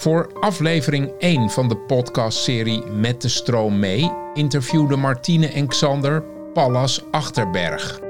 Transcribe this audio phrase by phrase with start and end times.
[0.00, 7.02] Voor aflevering 1 van de podcastserie Met de stroom mee interviewden Martine en Xander Pallas
[7.10, 8.00] Achterberg.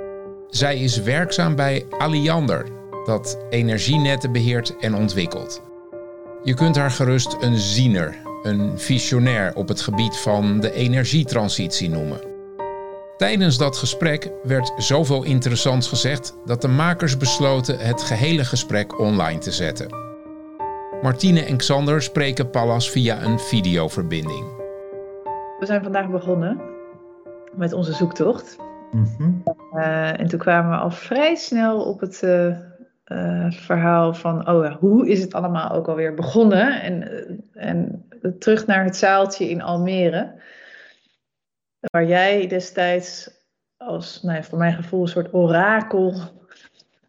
[0.51, 2.67] Zij is werkzaam bij Alliander,
[3.04, 5.63] dat energienetten beheert en ontwikkelt.
[6.42, 12.21] Je kunt haar gerust een ziener, een visionair op het gebied van de energietransitie noemen.
[13.17, 19.38] Tijdens dat gesprek werd zoveel interessants gezegd dat de makers besloten het gehele gesprek online
[19.38, 20.09] te zetten.
[21.02, 24.45] Martine en Xander spreken Pallas via een videoverbinding.
[25.58, 26.60] We zijn vandaag begonnen
[27.52, 28.56] met onze zoektocht.
[28.91, 29.32] Mhm.
[29.72, 32.58] Eh, en toen kwamen we al vrij snel op het uh,
[33.06, 36.82] uh, verhaal van, oh ja, hoe is het allemaal ook alweer begonnen?
[36.82, 37.08] En,
[37.52, 38.08] en
[38.38, 40.32] terug naar het zaaltje in Almere.
[41.80, 43.30] Waar jij destijds
[43.77, 46.14] als, nou ja, voor mijn gevoel, een soort orakel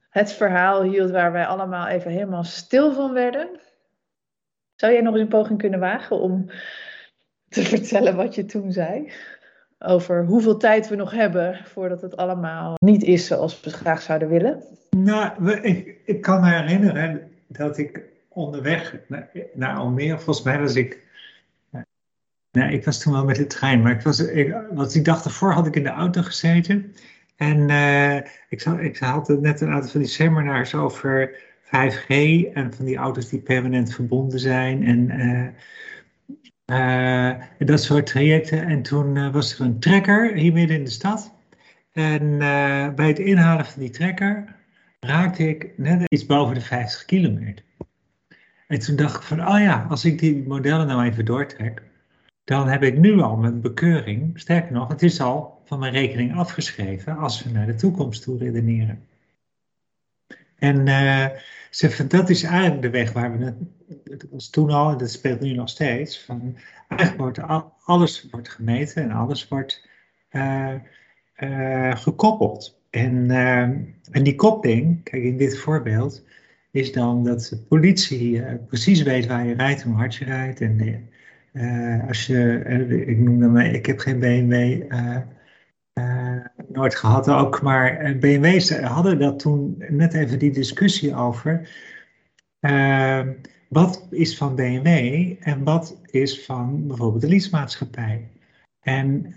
[0.09, 3.59] het verhaal hield waar wij allemaal even helemaal stil van werden.
[4.81, 6.45] Zou jij nog eens een poging kunnen wagen om
[7.49, 9.11] te vertellen wat je toen zei?
[9.79, 14.29] Over hoeveel tijd we nog hebben voordat het allemaal niet is zoals we graag zouden
[14.29, 14.63] willen?
[14.89, 18.95] Nou, ik, ik kan me herinneren dat ik onderweg
[19.53, 20.99] naar, Almere, volgens mij was ik
[22.51, 25.25] Nee, ik was toen wel met de trein, maar ik was, ik, wat ik dacht
[25.25, 26.95] ervoor had ik in de auto gezeten.
[27.35, 28.15] En uh,
[28.49, 31.35] ik, zag, ik had net een aantal van die seminars over
[31.75, 32.07] 5G
[32.53, 35.53] en van die auto's die permanent verbonden zijn en
[36.65, 38.67] uh, dat soort trajecten.
[38.67, 41.33] En toen was er een trekker hier midden in de stad.
[41.91, 42.37] En
[42.95, 44.55] bij het inhalen van die trekker
[44.99, 47.65] raakte ik net iets boven de 50 kilometer.
[48.67, 51.83] En toen dacht ik van, oh ja, als ik die modellen nou even doortrek,
[52.43, 56.35] dan heb ik nu al mijn bekeuring, sterker nog, het is al van mijn rekening
[56.35, 59.07] afgeschreven als we naar de toekomst toe redeneren.
[60.61, 61.25] En uh,
[61.69, 63.53] ze, dat is eigenlijk de weg waar we,
[64.03, 68.49] het was toen al en dat speelt nu nog steeds, van eigenlijk wordt alles wordt
[68.49, 69.87] gemeten en alles wordt
[70.31, 70.73] uh,
[71.37, 72.79] uh, gekoppeld.
[72.89, 73.31] En,
[74.11, 76.23] en die koppeling, kijk in dit voorbeeld,
[76.71, 81.09] is dan dat de politie precies weet waar je rijdt, hoe hard je rijdt en
[82.07, 82.63] als je,
[83.07, 84.81] ik noemde me, ik heb geen BMW
[86.67, 91.69] nooit gehad ook, maar BMW's hadden dat toen net even die discussie over.
[93.69, 98.29] wat is van BMW en wat is van bijvoorbeeld de leasemaatschappij?
[98.79, 99.33] En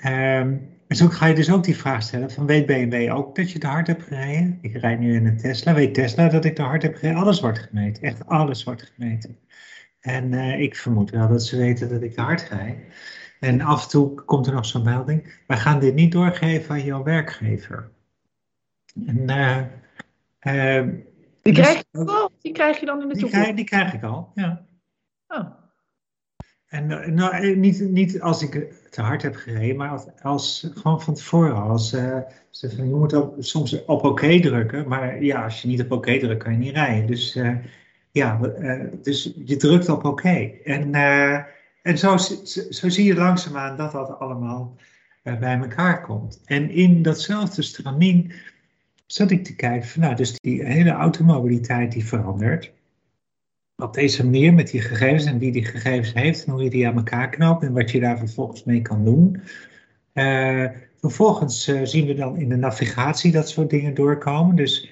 [0.88, 3.66] zo ga je dus ook die vraag stellen van weet BMW ook dat je te
[3.66, 4.58] hard hebt gereden?
[4.60, 5.74] Ik rijd nu in een Tesla.
[5.74, 7.20] Weet Tesla dat ik te hard heb gereden?
[7.20, 8.02] Alles wordt gemeten.
[8.02, 9.38] Echt alles wordt gemeten.
[10.00, 12.66] En ik vermoed wel dat ze weten dat ik te hard ga.
[13.44, 15.34] En af en toe komt er nog zo'n melding.
[15.46, 17.90] Wij gaan dit niet doorgeven aan jouw werkgever.
[19.06, 19.60] En, uh,
[20.40, 20.92] uh,
[21.42, 23.34] die, dus, krijg je al, die krijg je dan in de toekomst?
[23.34, 24.66] Die krijg, die krijg ik al, ja.
[25.28, 25.50] Oh.
[26.66, 31.14] En nou, niet, niet als ik te hard heb gereden, maar als, als gewoon van
[31.14, 31.62] tevoren.
[31.62, 32.18] Als, uh,
[32.50, 36.42] je moet ook soms op oké drukken, maar ja, als je niet op oké drukt,
[36.42, 37.06] kan je niet rijden.
[37.06, 37.38] Dus
[38.10, 38.38] ja,
[39.02, 40.50] dus je drukt op oké.
[40.64, 40.90] En,
[41.84, 42.16] en zo,
[42.70, 44.76] zo, zie je langzaamaan dat dat allemaal
[45.24, 46.40] uh, bij elkaar komt.
[46.44, 48.32] En in datzelfde stramien
[49.06, 52.72] zat ik te kijken van, nou, dus die hele automobiliteit die verandert.
[53.76, 56.88] Op deze manier met die gegevens en wie die gegevens heeft en hoe je die
[56.88, 59.40] aan elkaar knoopt en wat je daar vervolgens mee kan doen.
[61.00, 64.56] vervolgens zien we dan in de navigatie dat soort dingen doorkomen.
[64.56, 64.90] Dus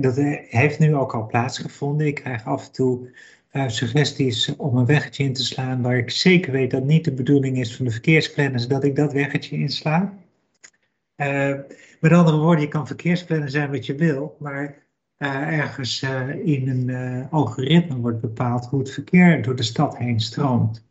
[0.00, 0.16] dat
[0.48, 2.06] heeft nu ook al plaatsgevonden.
[2.06, 3.08] Ik krijg af en toe
[3.56, 7.12] uh, suggesties om een weggetje in te slaan waar ik zeker weet dat niet de
[7.12, 10.14] bedoeling is van de verkeersplanners dat ik dat weggetje insla.
[11.16, 11.54] Uh,
[12.00, 14.82] met andere woorden, je kan verkeersplanner zijn wat je wil, maar
[15.18, 16.02] ergens
[16.44, 20.84] in een algoritme wordt bepaald hoe het verkeer door de stad heen stroomt.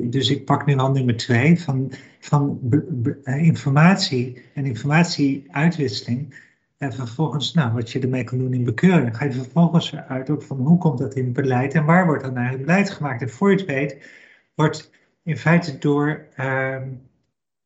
[0.00, 2.58] Dus ik pak nu al nummer twee van, van
[3.24, 6.34] informatie en informatieuitwisseling
[6.78, 10.42] en vervolgens, nou, wat je ermee kan doen in bekeuring, ga je vervolgens uit ook
[10.42, 13.22] van hoe komt dat in het beleid en waar wordt dan eigenlijk beleid gemaakt.
[13.22, 14.10] En voor je het weet,
[14.54, 14.90] wordt
[15.22, 16.76] in feite door, uh,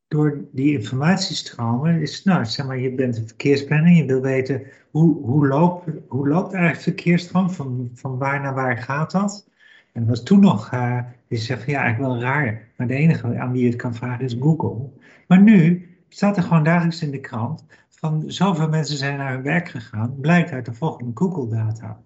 [0.09, 5.15] door die informatiestromen, is, nou, zeg maar, je bent een verkeersplanner, je wil weten hoe,
[5.15, 9.49] hoe, loopt, hoe loopt eigenlijk het verkeersstroom, van, van waar naar waar gaat dat?
[9.93, 12.95] En dat was toen nog, uh, je zegt van ja, eigenlijk wel raar, maar de
[12.95, 14.91] enige aan wie je het kan vragen is Google.
[15.27, 17.65] Maar nu staat er gewoon dagelijks in de krant
[18.03, 22.03] van zoveel mensen zijn naar hun werk gegaan, blijkt uit de volgende Google-data.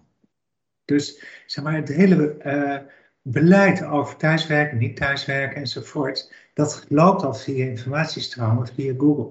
[0.85, 2.77] Dus zeg maar, het hele uh,
[3.21, 9.29] beleid over thuiswerken, niet thuiswerken enzovoort, dat loopt al via informatiestromen, via Google.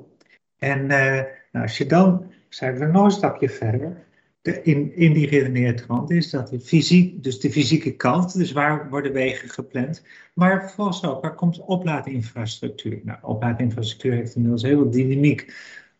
[0.58, 1.22] En uh,
[1.52, 4.04] nou, als je dan, zijn we nog een stapje verder,
[4.42, 8.88] de, in, in die redeneertrand is dat de fysiek, dus de fysieke kant, dus waar
[8.90, 10.02] worden wegen gepland,
[10.34, 13.00] maar vervolgens ook, waar komt oplaadinfrastructuur?
[13.04, 15.54] Nou, oplaadinfrastructuur heeft inmiddels heel veel dynamiek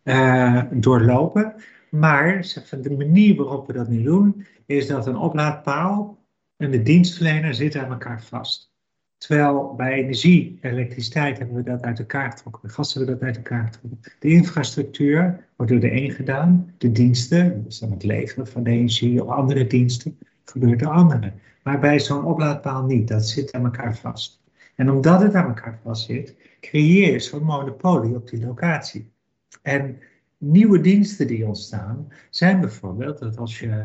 [0.06, 1.55] uh, doorlopen,
[1.91, 6.19] maar de manier waarop we dat nu doen, is dat een oplaadpaal
[6.56, 8.75] en de dienstverlener zitten aan elkaar vast.
[9.19, 12.62] Terwijl bij energie, elektriciteit hebben we dat uit elkaar getrokken.
[12.62, 14.00] Bij gas hebben we dat uit elkaar getrokken.
[14.19, 16.75] De infrastructuur wordt door de een gedaan.
[16.79, 21.35] De diensten, dus dan het leveren van de energie of andere diensten, gebeurt door anderen.
[21.62, 23.08] Maar bij zo'n oplaadpaal niet.
[23.08, 24.43] Dat zit aan elkaar vast.
[24.75, 29.14] En omdat het aan elkaar vast zit, creëer je zo'n monopolie op die locatie.
[29.62, 29.99] En
[30.38, 33.85] nieuwe diensten die ontstaan, zijn bijvoorbeeld dat als je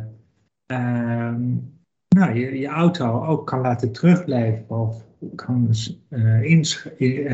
[0.66, 1.56] ehm,
[2.16, 5.74] nou, je, je auto ook kan laten terugblijven of kan
[6.10, 6.64] uh,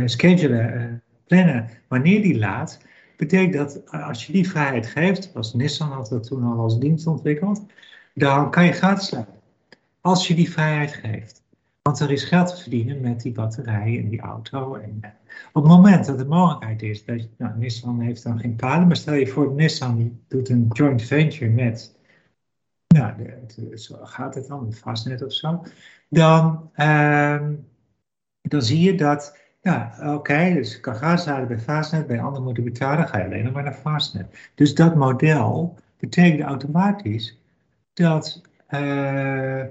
[0.06, 0.94] schedulen, uh,
[1.28, 2.80] plannen wanneer die laat,
[3.18, 7.08] betekent dat als je die vrijheid geeft, als Nissan had dat toen al als dienst
[7.08, 7.66] ontwikkeld,
[8.14, 9.36] dan kan je gratis laden.
[10.02, 11.44] Als je die vrijheid geeft.
[11.88, 14.76] Want er is geld te verdienen met die batterij en die auto.
[14.76, 15.00] En,
[15.54, 18.88] op het moment dat de mogelijkheid is, dat je, nou, Nissan heeft dan geen palen,
[18.88, 21.96] maar stel je voor, Nissan doet een joint venture met
[22.88, 23.16] ja,
[23.76, 25.64] zo gaat het dan, Fastnet of zo,
[26.10, 27.48] dan, uh,
[28.42, 31.00] dan zie je dat, ja, oké, dus ik kan
[31.48, 34.52] bij Fastnet, bij anderen moeten betalen, ga je alleen nog maar naar Fastnet.
[34.56, 37.38] Dus dat model betekent automatisch
[37.94, 39.64] dat, uh,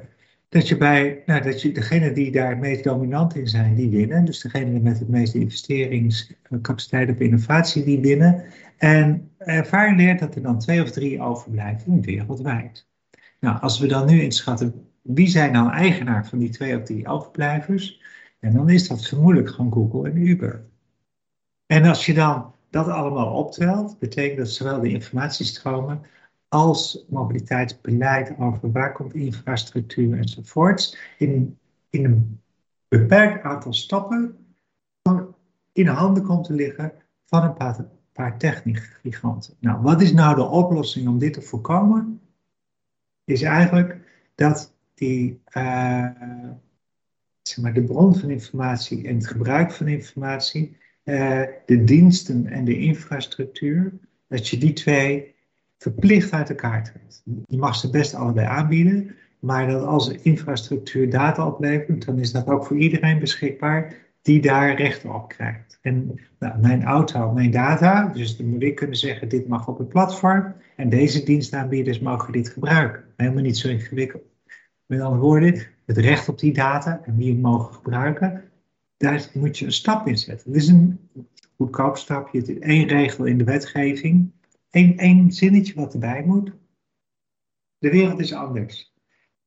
[0.48, 3.90] dat je bij, nou, dat je degene die daar het meest dominant in zijn, die
[3.90, 4.24] winnen.
[4.24, 8.44] Dus degene met het meeste investeringscapaciteit op innovatie, die winnen.
[8.76, 12.86] En ervaring leert dat er dan twee of drie overblijven wereldwijd.
[13.40, 17.08] Nou, als we dan nu inschatten wie zijn nou eigenaar van die twee of drie
[17.08, 18.02] overblijvers,
[18.40, 20.64] en dan is dat vermoedelijk gewoon Google en Uber.
[21.66, 26.02] En als je dan dat allemaal optelt, betekent dat zowel de informatiestromen
[26.56, 31.58] als mobiliteitsbeleid over waar komt infrastructuur enzovoorts in,
[31.90, 32.40] in een
[32.88, 34.36] beperkt aantal stappen
[35.72, 36.92] in handen komt te liggen
[37.24, 39.54] van een paar, paar techniekgiganten.
[39.60, 42.20] Nou, wat is nou de oplossing om dit te voorkomen?
[43.24, 43.98] is eigenlijk
[44.34, 46.10] dat die, uh,
[47.42, 52.64] zeg maar, de bron van informatie en het gebruik van informatie, uh, de diensten en
[52.64, 53.92] de infrastructuur,
[54.28, 55.35] dat je die twee
[55.78, 57.22] verplicht uit elkaar trekt.
[57.46, 62.32] Je mag ze best allebei aanbieden, maar dat als de infrastructuur data oplevert, dan is
[62.32, 65.78] dat ook voor iedereen beschikbaar die daar recht op krijgt.
[65.82, 69.78] En nou, mijn auto, mijn data, dus dan moet ik kunnen zeggen, dit mag op
[69.78, 73.04] het platform en deze dienstaanbieders mogen dit gebruiken.
[73.16, 74.22] Helemaal niet zo ingewikkeld.
[74.86, 78.42] Met andere woorden, het recht op die data en wie het mogen gebruiken,
[78.96, 80.52] daar moet je een stap in zetten.
[80.52, 80.98] Het is een
[81.56, 84.30] goedkoop stapje, het is één regel in de wetgeving,
[84.76, 86.52] Eén, zinnetje wat erbij moet.
[87.78, 88.94] De wereld is anders.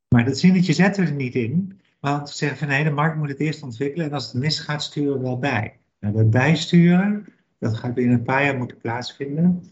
[0.08, 3.18] Maar dat zinnetje zetten we er niet in, want we zeggen van nee, de markt
[3.18, 5.80] moet het eerst ontwikkelen en als het misgaat sturen we wel bij.
[6.00, 7.26] Nou, dat bijsturen,
[7.60, 9.64] dat gaat binnen een paar jaar moeten plaatsvinden.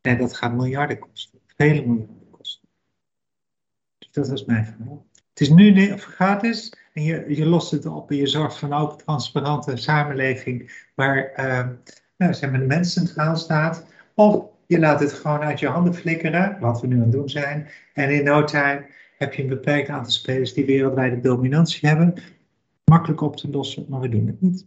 [0.00, 1.38] En dat gaat miljarden kosten.
[1.56, 2.68] Vele miljarden kosten.
[3.98, 5.06] Dus dat was mijn verhaal.
[5.28, 8.78] Het is nu gratis en je, je lost het op en je zorgt voor een
[8.78, 11.68] open, transparante samenleving waar uh,
[12.16, 13.86] nou, zeg maar de mens centraal staat.
[14.14, 17.28] Of je laat het gewoon uit je handen flikkeren, wat we nu aan het doen
[17.28, 17.68] zijn.
[17.94, 18.86] En in no time
[19.18, 22.14] heb je een beperkt aantal spelers die wereldwijde dominantie hebben.
[22.84, 24.66] Makkelijk op te lossen, maar we doen het niet.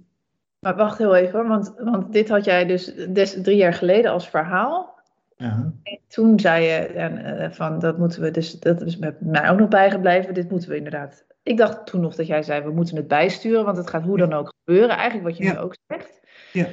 [0.60, 4.30] Maar wacht heel even, want, want dit had jij dus des, drie jaar geleden als
[4.30, 5.00] verhaal.
[5.38, 5.74] Ja.
[5.84, 9.50] En toen zei je en, uh, van dat moeten we dus, dat is met mij
[9.50, 11.26] ook nog bijgebleven, dit moeten we inderdaad.
[11.44, 14.18] Ik dacht toen nog dat jij zei we moeten het bijsturen, want het gaat hoe
[14.18, 16.20] dan ook gebeuren, eigenlijk wat je nu ook zegt.
[16.52, 16.68] Ja.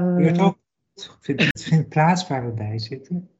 [0.00, 0.56] Um, ook,
[1.22, 3.30] het vindt plaats waar we bij zitten.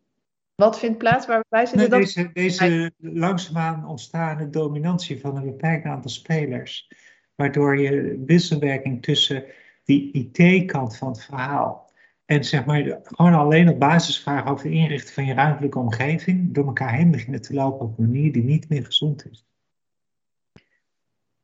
[0.54, 1.90] Wat vindt plaats waar we bij zitten?
[1.90, 6.88] Nee, deze, deze langzaamaan ontstaande dominantie van een beperkt aantal spelers
[7.34, 9.44] waardoor je wisselwerking tussen
[9.84, 11.90] die IT-kant van het verhaal
[12.24, 16.66] en zeg maar gewoon alleen op basisvragen over de inrichten van je ruimtelijke omgeving door
[16.66, 19.46] elkaar heen beginnen te lopen op een manier die niet meer gezond is.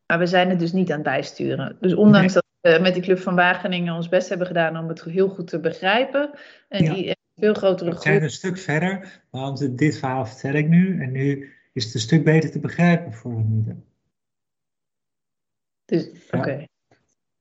[0.07, 1.77] Maar we zijn het dus niet aan het bijsturen.
[1.81, 5.03] Dus ondanks dat we met die Club van Wageningen ons best hebben gedaan om het
[5.03, 6.31] heel goed te begrijpen.
[6.69, 8.03] En die veel grotere groep.
[8.03, 11.03] We zijn een stuk verder, want dit verhaal vertel ik nu.
[11.03, 13.85] En nu is het een stuk beter te begrijpen voor een
[15.85, 16.67] dus, oké.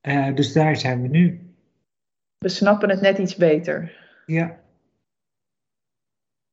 [0.01, 1.53] Eh, dus daar zijn we nu.
[2.37, 3.97] We snappen het net iets beter.
[4.25, 4.61] Ja.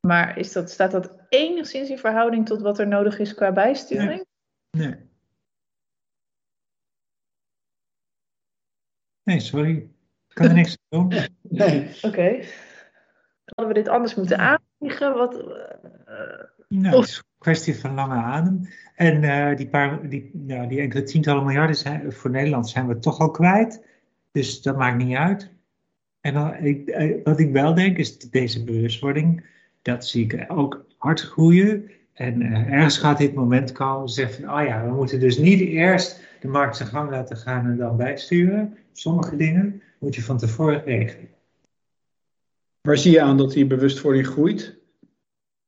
[0.07, 4.27] Maar is dat, staat dat enigszins in verhouding tot wat er nodig is qua bijsturing?
[4.71, 4.87] Nee.
[4.87, 5.10] Nee,
[9.31, 9.77] nee sorry.
[10.29, 11.19] Ik kan er niks aan doen.
[11.43, 11.89] Nee.
[12.03, 12.45] Oké.
[13.45, 14.59] Hadden we dit anders moeten aan?
[14.79, 15.15] vliegen?
[15.15, 15.45] Wat,
[16.69, 18.69] nou, het is een kwestie van lange adem.
[18.95, 23.19] En die, paar, die, nou, die enkele tientallen miljarden zijn, voor Nederland zijn we toch
[23.19, 23.85] al kwijt.
[24.33, 25.51] Dus dat maakt niet uit.
[26.21, 29.45] En dan, ik, wat ik wel denk is deze bewustwording,
[29.83, 31.91] dat zie ik ook hard groeien.
[32.13, 35.61] En uh, ergens gaat dit moment komen, zeggen van, oh ja, we moeten dus niet
[35.61, 38.77] eerst de markt zijn gang laten gaan en dan bijsturen.
[38.93, 41.29] Sommige dingen moet je van tevoren regelen.
[42.81, 44.79] Waar zie je aan dat die bewustwording groeit?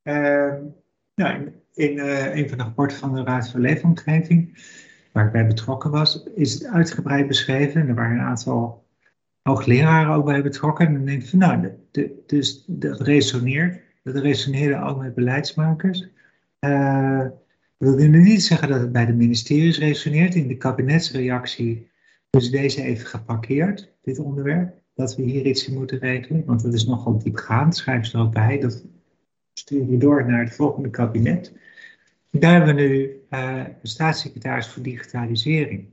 [0.02, 0.54] Uh,
[1.14, 4.58] nou, in uh, een van de rapporten van de Raad voor Leefomgeving,
[5.12, 7.88] waar ik bij betrokken was, is het uitgebreid beschreven.
[7.88, 8.86] Er waren een aantal
[9.42, 10.86] hoogleraren ook bij betrokken.
[10.86, 13.80] En dan denk ik van, nou, de, dus dat resoneert.
[14.02, 16.08] Dat resoneerde ook met beleidsmakers.
[16.60, 17.26] Uh,
[17.82, 20.34] we willen niet zeggen dat het bij de ministeries resoneert.
[20.34, 21.90] In de kabinetsreactie
[22.30, 24.74] is deze even geparkeerd, dit onderwerp.
[24.94, 27.76] Dat we hier iets in moeten regelen, want dat is nogal diepgaand.
[27.76, 28.58] Schrijf ze ook bij.
[28.58, 28.84] Dat
[29.52, 31.52] sturen we door naar het volgende kabinet.
[32.30, 35.86] Daar hebben we nu uh, staatssecretaris voor digitalisering.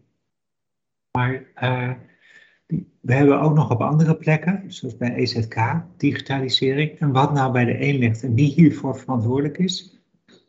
[1.11, 1.91] Maar uh,
[2.99, 5.55] we hebben ook nog op andere plekken, zoals bij EZK,
[5.97, 6.99] digitalisering.
[6.99, 10.01] En wat nou bij de een ligt en wie hiervoor verantwoordelijk is,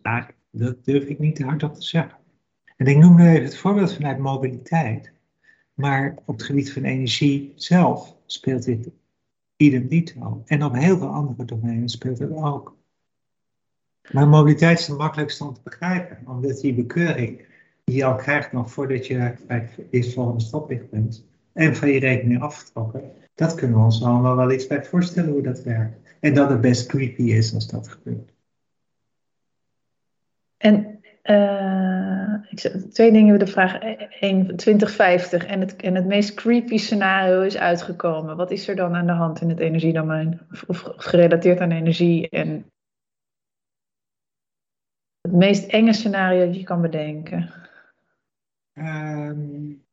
[0.03, 2.19] daar dat durf ik niet te hardop te zeggen.
[2.77, 5.13] En ik noem nu even het voorbeeld vanuit mobiliteit.
[5.75, 8.91] Maar op het gebied van energie zelf speelt dit
[9.57, 10.43] idem dito.
[10.47, 12.77] En op heel veel andere domeinen speelt het ook.
[14.13, 16.19] Maar mobiliteit is het makkelijkste om te begrijpen.
[16.27, 17.45] Omdat die bekeuring
[17.85, 21.25] die je al krijgt nog voordat je bij het eerstvolgende stoplicht bent.
[21.53, 23.13] En van je rekening afgetrokken.
[23.35, 26.09] Dat kunnen we ons allemaal wel iets bij voorstellen hoe dat werkt.
[26.21, 28.33] En dat het best creepy is als dat gebeurt.
[30.61, 32.59] En uh, ik,
[32.93, 33.79] twee dingen de vraag.
[34.21, 38.37] Eén, 2050 en het, en het meest creepy scenario is uitgekomen.
[38.37, 40.41] Wat is er dan aan de hand in het energiedomein?
[40.51, 42.71] Of, of gerelateerd aan energie en
[45.21, 47.51] het meest enge scenario dat je kan bedenken?
[48.75, 49.85] Um,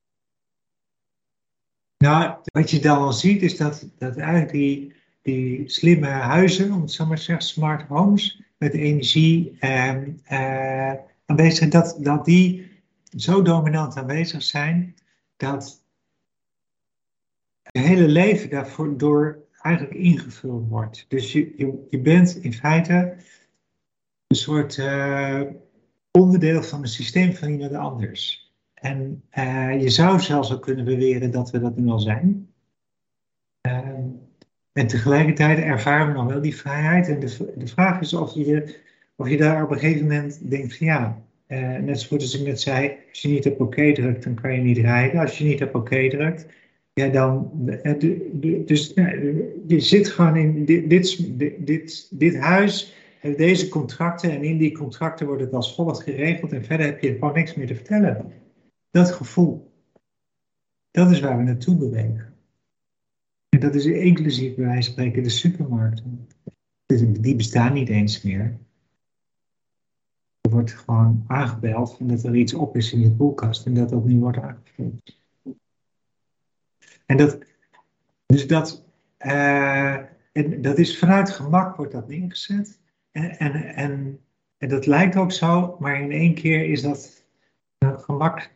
[1.97, 4.95] nou, wat je dan al ziet is dat, dat eigenlijk die,
[5.27, 10.93] die slimme huizen, om het zo maar te zeggen, smart homes, met energie uh,
[11.25, 12.71] aanwezig, dat, dat die
[13.15, 14.95] zo dominant aanwezig zijn
[15.37, 15.83] dat
[17.71, 21.05] je hele leven daarvoor door eigenlijk ingevuld wordt.
[21.07, 23.15] Dus je, je, je bent in feite
[24.27, 25.41] een soort uh,
[26.11, 28.51] onderdeel van een systeem van iemand anders.
[28.73, 32.49] En uh, je zou zelfs ook kunnen beweren dat we dat nu al zijn.
[33.67, 33.89] Uh,
[34.77, 37.07] en tegelijkertijd ervaren we nog wel die vrijheid.
[37.07, 38.75] En de, de vraag is of je,
[39.15, 42.61] of je daar op een gegeven moment denkt van ja, uh, net zoals ik net
[42.61, 45.19] zei, als je niet op oké drukt, dan kan je niet rijden.
[45.19, 46.47] Als je niet op oké drukt,
[46.93, 47.51] ja dan,
[47.83, 47.99] uh,
[48.65, 48.93] dus
[49.67, 54.77] je zit gewoon in dit, dit, dit, dit huis, heeft deze contracten en in die
[54.77, 58.31] contracten wordt het als volgt geregeld en verder heb je gewoon niks meer te vertellen.
[58.91, 59.71] Dat gevoel,
[60.91, 62.36] dat is waar we naartoe bewegen.
[63.57, 66.27] En dat is inclusief bij wijze van spreken de supermarkten.
[67.21, 68.57] Die bestaan niet eens meer.
[70.41, 74.05] Er wordt gewoon aangebeld dat er iets op is in je koelkast en dat dat
[74.05, 75.19] nu wordt aangevuld.
[77.05, 77.37] En dat,
[78.25, 78.85] dus dat,
[79.19, 79.93] uh,
[80.31, 82.79] en dat is vanuit gemak wordt dat neergezet.
[83.11, 84.19] En, en, en,
[84.57, 87.25] en dat lijkt ook zo, maar in één keer is dat
[87.79, 88.51] gemak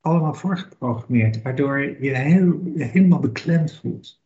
[0.00, 4.22] allemaal voorgeprogrammeerd, waardoor je heel, helemaal beklemd voelt.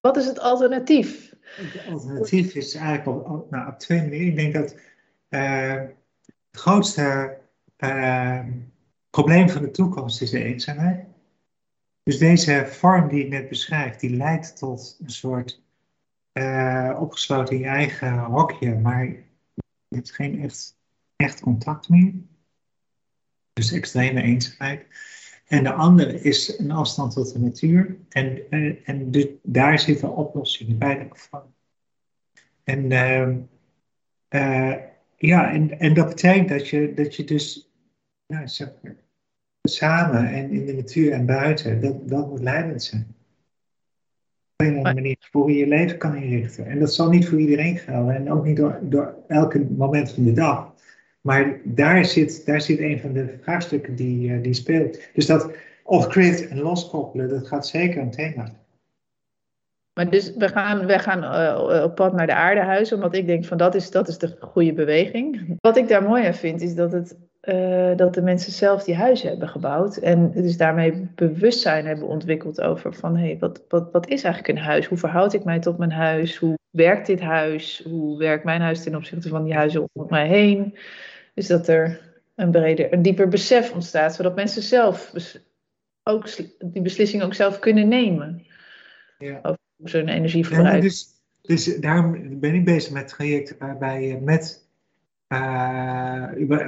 [0.00, 1.34] Wat is het alternatief?
[1.40, 4.26] Het alternatief is eigenlijk op, nou, op twee manieren.
[4.26, 4.76] Ik denk dat
[5.28, 5.82] uh,
[6.50, 7.38] het grootste
[7.78, 8.46] uh,
[9.10, 11.04] probleem van de toekomst is de eenzaamheid.
[12.02, 15.62] Dus deze vorm die ik net beschrijf, die leidt tot een soort
[16.32, 19.24] uh, opgesloten in je eigen hokje, maar je
[19.88, 20.76] hebt geen echt,
[21.16, 22.12] echt contact meer.
[23.52, 24.86] Dus extreme eenzaamheid.
[25.50, 27.96] En de andere is een afstand tot de natuur.
[28.08, 31.54] En, en, en dus daar zitten oplossingen bij gevallen.
[32.64, 33.28] En uh,
[34.30, 34.76] uh,
[35.16, 37.70] ja, en, en dat betekent dat je, dat je dus
[38.26, 38.46] nou,
[39.62, 43.14] samen en in de natuur en buiten, dat, dat moet leidend zijn.
[44.56, 46.66] Op een manier voor je je leven kan inrichten.
[46.66, 50.24] En dat zal niet voor iedereen gelden en ook niet door, door elke moment van
[50.24, 50.69] de dag.
[51.20, 55.00] Maar daar zit, daar zit een van de vraagstukken die, uh, die speelt.
[55.14, 55.50] Dus dat
[55.84, 58.60] off-grid en loskoppelen, dat gaat zeker een thema
[60.00, 63.44] maar dus we gaan, we gaan uh, op pad naar de aardehuis, omdat ik denk
[63.44, 65.56] van dat is, dat is de goede beweging.
[65.60, 68.94] Wat ik daar mooi aan vind, is dat het eh, dat de mensen zelf die
[68.94, 69.96] huizen hebben gebouwd.
[69.96, 74.58] En dus daarmee bewustzijn hebben ontwikkeld over van hé, hey, wat, wat, wat is eigenlijk
[74.58, 74.86] een huis?
[74.86, 76.36] Hoe verhoud ik mij tot mijn huis?
[76.36, 77.82] Hoe werkt dit huis?
[77.84, 80.76] Hoe werkt mijn huis ten opzichte van die huizen om mij heen?
[81.34, 82.00] Dus dat er
[82.34, 85.12] een breder, een dieper besef ontstaat, zodat mensen zelf
[86.02, 86.28] ook
[86.64, 88.46] die beslissing ook zelf kunnen nemen.
[89.18, 89.38] Ja.
[89.42, 90.80] Over hoe ze hun energie verbruiken.
[90.80, 91.06] dus,
[91.42, 94.69] dus daarom ben ik bezig met trajecten waarbij je met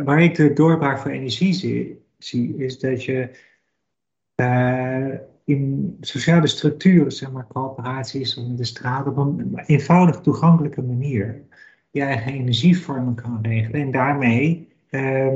[0.05, 1.55] waar ik de doorbraak voor energie
[2.19, 3.31] zie, is dat je
[4.37, 5.15] uh,
[5.45, 11.43] in sociale structuren, zeg maar coöperaties of de straat, op een eenvoudig toegankelijke manier
[11.91, 13.81] je eigen energievormen kan regelen.
[13.81, 15.35] En daarmee uh,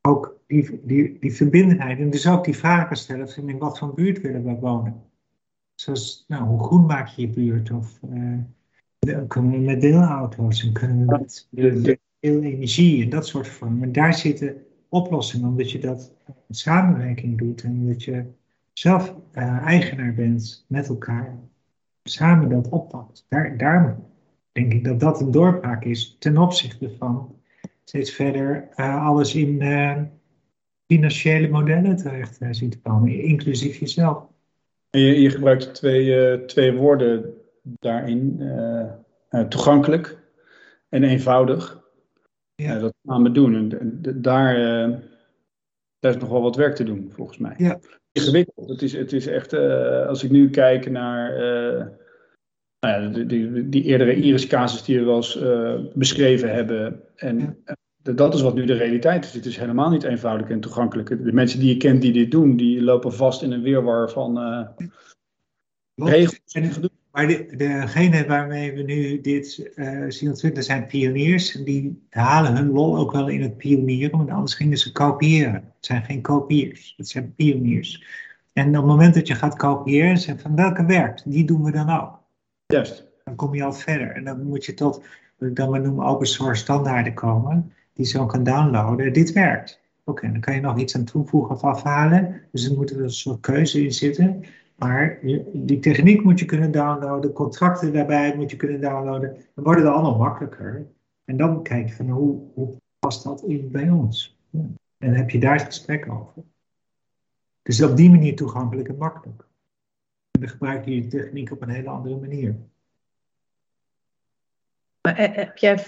[0.00, 3.94] ook die, die, die verbindenheid en dus ook die vragen stellen van in wat voor
[3.94, 5.02] buurt willen we wonen.
[5.74, 7.70] Zoals, nou, hoe groen maak je je buurt?
[7.70, 8.00] Of
[9.28, 11.46] kunnen we met deelauto's en kunnen we met
[12.26, 13.78] veel energie en dat soort vormen.
[13.78, 14.56] Maar daar zitten
[14.88, 16.14] oplossingen, omdat je dat
[16.48, 18.24] in samenwerking doet en dat je
[18.72, 21.38] zelf uh, eigenaar bent met elkaar,
[22.02, 23.26] samen dat oppakt.
[23.28, 23.98] Daar, daar
[24.52, 27.34] denk ik dat dat een doorbraak is ten opzichte van
[27.84, 30.02] steeds verder uh, alles in uh,
[30.86, 34.24] financiële modellen terecht zien komen, inclusief jezelf.
[34.90, 38.42] En je, je gebruikt twee, twee woorden daarin,
[39.48, 40.18] toegankelijk
[40.88, 41.85] en eenvoudig.
[42.56, 42.78] Ja.
[42.78, 43.54] dat gaan we doen.
[43.54, 44.96] En daar, uh,
[45.98, 47.54] daar is nog wel wat werk te doen, volgens mij.
[47.58, 47.78] Ja.
[48.12, 48.68] Ingewikkeld.
[48.68, 51.86] Het is, het is echt, uh, als ik nu kijk naar uh,
[52.78, 55.38] nou ja, die, die, die, eerdere Iris-casus die we wel eens
[55.94, 57.02] beschreven hebben.
[57.16, 57.62] En
[58.02, 59.32] dat is wat nu de realiteit is.
[59.32, 61.08] Het is helemaal niet eenvoudig en toegankelijk.
[61.08, 64.38] De mensen die je kent die dit doen, die lopen vast in een weerwar van
[65.94, 66.90] regels en gedoe.
[67.16, 71.52] Maar de, degene waarmee we nu dit uh, zien ontwikkelen zijn pioniers.
[71.52, 75.54] Die halen hun lol ook wel in het pionieren, want anders gingen ze kopiëren.
[75.54, 78.04] Het zijn geen kopiers, het zijn pioniers.
[78.52, 81.70] En op het moment dat je gaat kopiëren, zeg van welke werkt, die doen we
[81.70, 82.18] dan ook.
[82.66, 83.06] Juist.
[83.24, 84.10] Dan kom je al verder.
[84.10, 85.04] En dan moet je tot,
[85.38, 89.12] wat ik dan maar noem, open source standaarden komen, die zo kan downloaden.
[89.12, 89.80] Dit werkt.
[90.04, 92.40] Oké, dan kan je nog iets aan toevoegen of afhalen.
[92.52, 94.44] Dus er moet er een soort keuze in zitten.
[94.76, 95.18] Maar
[95.52, 99.36] die techniek moet je kunnen downloaden, contracten daarbij moet je kunnen downloaden.
[99.54, 100.86] Dan worden het allemaal makkelijker.
[101.24, 104.38] En dan kijk je van hoe, past dat in bij ons?
[104.52, 106.42] En dan heb je daar het gesprek over.
[107.62, 109.44] Dus op die manier toegankelijk en makkelijk.
[110.30, 112.56] En dan gebruik je de techniek op een hele andere manier.
[115.02, 115.84] Maar eh, heb jij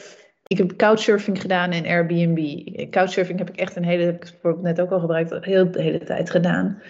[0.48, 2.64] ik heb couchsurfing gedaan en Airbnb.
[2.90, 6.04] Couchsurfing heb ik echt een hele, heb ik net ook al gebruikt, heel de hele
[6.04, 6.82] tijd gedaan.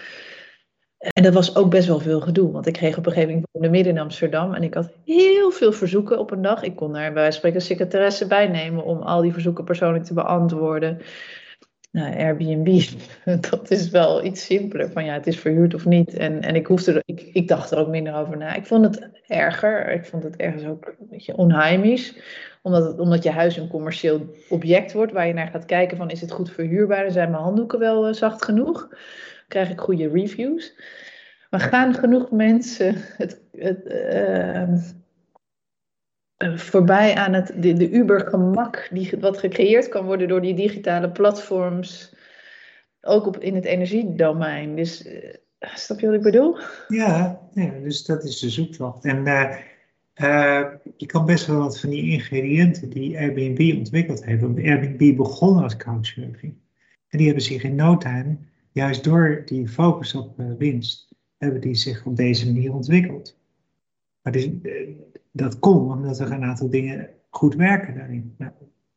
[0.98, 3.52] En dat was ook best wel veel gedoe, want ik kreeg op een gegeven moment
[3.52, 6.62] de midden in Amsterdam en ik had heel veel verzoeken op een dag.
[6.62, 11.00] Ik kon daar bij spreken secretaresse bij nemen om al die verzoeken persoonlijk te beantwoorden.
[11.90, 12.82] Nou, Airbnb,
[13.50, 14.90] dat is wel iets simpeler.
[14.90, 16.14] Van ja, het is verhuurd of niet.
[16.14, 18.54] En, en ik, hoefde ik, ik dacht er ook minder over na.
[18.54, 19.92] Ik vond het erger.
[19.92, 22.16] Ik vond het ergens ook een beetje onheimisch.
[22.62, 26.10] Omdat, het, omdat je huis een commercieel object wordt waar je naar gaat kijken van
[26.10, 27.10] is het goed verhuurbaar?
[27.10, 28.88] Zijn mijn handdoeken wel uh, zacht genoeg?
[29.48, 30.74] Krijg ik goede reviews.
[31.50, 34.78] Maar gaan genoeg mensen het, het ehm,
[36.36, 41.10] eh, voorbij aan het, de, de Uber-gemak die wat gecreëerd kan worden door die digitale
[41.10, 42.14] platforms,
[43.00, 44.76] ook op, in het energiedomein.
[44.76, 46.58] Dus uh, snap je wat ik bedoel?
[46.88, 49.04] Ja, ja, dus dat is de zoektocht.
[49.04, 54.40] En uh, je kan best wel wat van die ingrediënten die Airbnb ontwikkeld heeft.
[54.40, 56.56] Want Airbnb begon als couchsurfing.
[57.08, 58.38] En die hebben zich in no time
[58.72, 63.38] juist door die focus op uh, winst hebben die zich op deze manier ontwikkeld.
[64.22, 64.48] Maar dus,
[65.30, 68.34] dat komt omdat er een aantal dingen goed werken daarin.
[68.38, 68.52] Nou,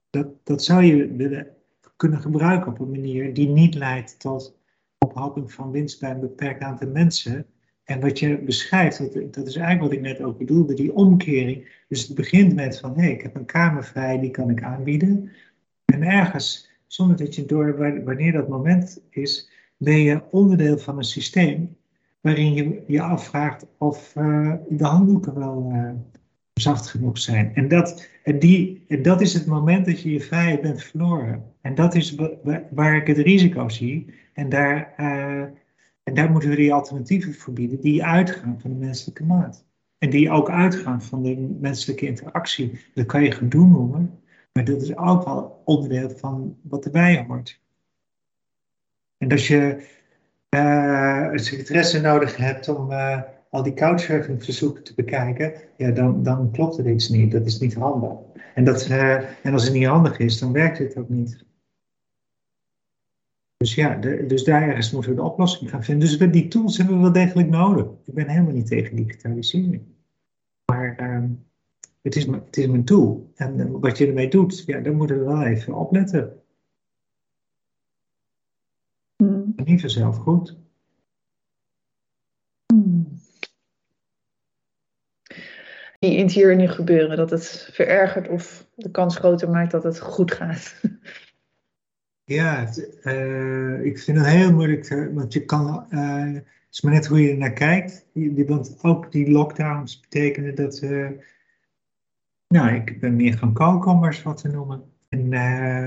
[0.09, 1.47] dat, dat zou je
[1.95, 4.57] kunnen gebruiken op een manier die niet leidt tot
[4.97, 7.45] ophoping van winst bij een beperkt aantal mensen.
[7.83, 11.83] En wat je beschrijft, dat, dat is eigenlijk wat ik net ook bedoelde, die omkering.
[11.87, 14.63] Dus het begint met van, hé, hey, ik heb een kamer vrij, die kan ik
[14.63, 15.31] aanbieden.
[15.85, 19.50] En ergens, zonder dat je door wanneer dat moment is,
[19.83, 21.75] ben je onderdeel van een systeem
[22.19, 25.91] waarin je je afvraagt of uh, de handdoeken wel uh,
[26.53, 27.55] zacht genoeg zijn.
[27.55, 31.43] En dat, en, die, en dat is het moment dat je je vrijheid bent verloren.
[31.61, 32.15] En dat is
[32.71, 34.13] waar ik het risico zie.
[34.33, 35.41] En daar, uh,
[36.03, 39.65] en daar moeten we die alternatieven voor bieden die uitgaan van de menselijke maat.
[39.97, 42.79] En die ook uitgaan van de menselijke interactie.
[42.93, 44.19] Dat kan je gedoe noemen,
[44.51, 47.60] maar dat is ook wel onderdeel van wat erbij hoort.
[49.21, 49.87] En als je
[50.55, 56.51] uh, secretaresse nodig hebt om uh, al die couchsurfing verzoeken te bekijken, ja, dan, dan
[56.51, 57.31] klopt er iets niet.
[57.31, 58.11] Dat is niet handig.
[58.55, 61.45] En, dat, uh, en als het niet handig is, dan werkt het ook niet.
[63.57, 63.95] Dus ja,
[64.27, 66.07] dus daar ergens moeten we de oplossing gaan vinden.
[66.07, 67.85] Dus die tools hebben we wel degelijk nodig.
[68.05, 69.81] Ik ben helemaal niet tegen digitalisering.
[70.65, 71.29] Maar ehm,
[72.01, 73.31] het, is, het is mijn tool.
[73.35, 76.40] En eh, wat je ermee doet, ja, daar moeten we wel even opletten.
[79.55, 79.65] Mm.
[79.65, 80.59] Niet vanzelf goed.
[85.99, 89.83] In het hier en nu gebeuren, dat het verergert of de kans groter maakt dat
[89.83, 90.81] het goed gaat.
[92.23, 92.69] Ja,
[93.03, 97.07] uh, ik vind het heel moeilijk, eh, want je kan, uh, het is maar net
[97.07, 98.05] hoe je er naar kijkt.
[98.13, 101.09] Je, want ook die lockdowns betekenen dat, uh,
[102.47, 104.90] nou, ik ben meer gaan eens wat te noemen.
[105.11, 105.33] En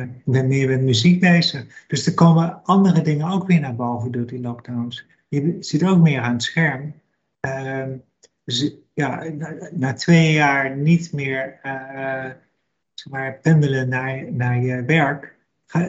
[0.07, 1.85] ik ben meer met muziek bezig.
[1.87, 5.07] Dus er komen andere dingen ook weer naar boven door die lockdowns.
[5.29, 6.95] Je zit ook meer aan het scherm.
[7.41, 7.97] Ehm,
[8.45, 9.25] dus ja,
[9.73, 11.61] na, twee jaar niet meer
[12.95, 15.37] zeg maar, pendelen naar, naar je werk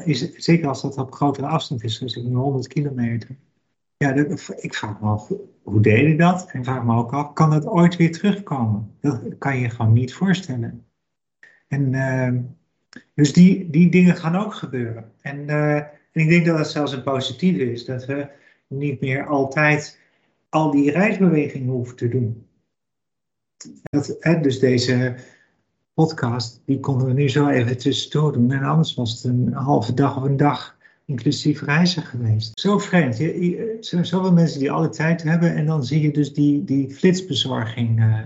[0.05, 3.35] is, zeker als dat op grotere afstand is, ik nu 100 kilometer.
[3.97, 4.13] Ja,
[4.57, 5.31] ik vraag me af,
[5.63, 6.51] hoe deed ik dat?
[6.51, 8.91] En ik vraag me ook af, kan dat ooit weer terugkomen?
[9.01, 10.85] Dat kan je gewoon niet voorstellen.
[11.67, 12.29] En uh,
[13.13, 15.11] dus die, die dingen gaan ook gebeuren.
[15.21, 18.27] En, uh, en ik denk dat het zelfs een positieve is, dat we
[18.67, 19.99] niet meer altijd
[20.49, 22.45] al die reisbewegingen hoeven te doen.
[23.81, 25.15] Dat, dus deze
[25.93, 28.51] podcast, die konden we nu zo even tussendoor doen.
[28.51, 32.59] En anders was het een halve dag of een dag inclusief reizen geweest.
[32.59, 33.19] Zo vreemd.
[33.19, 36.89] Er zijn zoveel mensen die alle tijd hebben en dan zie je dus die, die
[36.89, 38.19] flitsbezorging uh,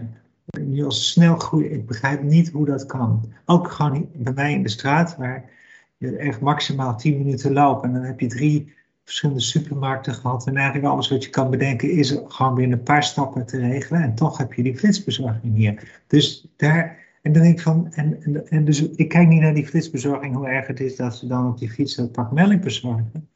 [0.83, 1.71] al snel groeien.
[1.71, 3.33] Ik begrijp niet hoe dat kan.
[3.45, 5.49] Ook gewoon bij mij in de straat, waar
[5.97, 10.47] je echt maximaal 10 minuten loopt en dan heb je drie verschillende supermarkten gehad.
[10.47, 14.01] En eigenlijk alles wat je kan bedenken is gewoon binnen een paar stappen te regelen.
[14.01, 16.01] En toch heb je die flitsbezorging hier.
[16.07, 19.53] Dus daar en dan denk ik van, en, en, en, dus ik kijk niet naar
[19.53, 23.29] die flitsbezorging, hoe erg het is dat ze dan op die fiets dat bezorgen.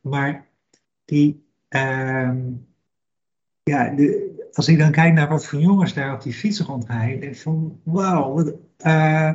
[0.00, 0.46] Maar
[1.04, 2.30] die, uh,
[3.62, 7.20] ja, de, als ik dan kijk naar wat voor jongens daar op die fiets rondrijden,
[7.20, 8.38] denk ik van, wauw,
[8.86, 9.32] uh,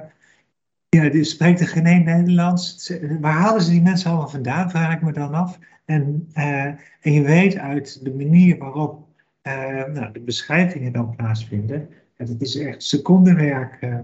[0.90, 2.94] ja, die spreekt geen Nederlands.
[3.22, 5.60] Waar halen ze die mensen allemaal vandaan, vraag ik me dan af.
[5.86, 6.66] En, uh,
[7.02, 9.08] en je weet uit de manier waarop
[9.44, 13.78] uh, nou, de beschrijvingen dan plaatsvinden, het is echt secondenwerk.
[13.82, 13.98] Uh,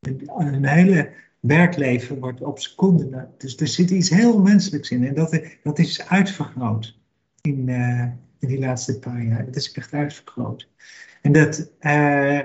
[0.00, 1.10] een, hele
[1.40, 3.28] werkleven wordt op seconden.
[3.38, 5.06] Dus er zit iets heel menselijks in.
[5.06, 6.98] En dat, dat is uitvergroot
[7.40, 7.68] in,
[8.40, 9.44] in die laatste paar jaar.
[9.44, 10.68] Dat is echt uitvergroot.
[11.22, 12.38] En dat, uh,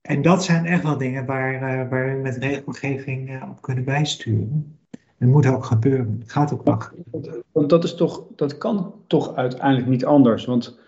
[0.00, 4.78] en dat zijn echt wel dingen waar, waar we met regelgeving op kunnen bijsturen.
[5.18, 6.16] Dat moet ook gebeuren.
[6.20, 7.04] Het gaat ook wachten.
[7.52, 10.44] Want dat, is toch, dat kan toch uiteindelijk niet anders.
[10.44, 10.78] Want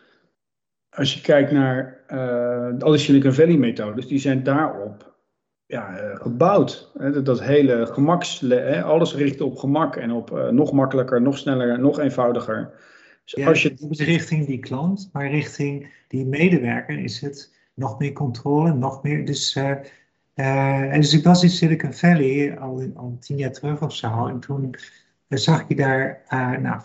[0.90, 2.00] als je kijkt naar
[2.78, 5.14] al die Silicon Valley methodes, die zijn daarop
[5.66, 6.90] ja, gebouwd.
[6.94, 8.50] Dat, dat, hele gemaks,
[8.82, 12.70] alles richt op gemak en op nog makkelijker, nog sneller, nog eenvoudiger.
[13.24, 13.74] Dus ja, als je...
[13.88, 19.26] richting die klant, maar richting die medewerker is het nog meer controle, nog meer.
[19.26, 19.56] Dus,
[20.34, 24.26] en dus ik was in Silicon Valley al, al tien jaar terug of zo.
[24.26, 24.74] En toen
[25.28, 26.22] zag je daar,
[26.60, 26.80] nou,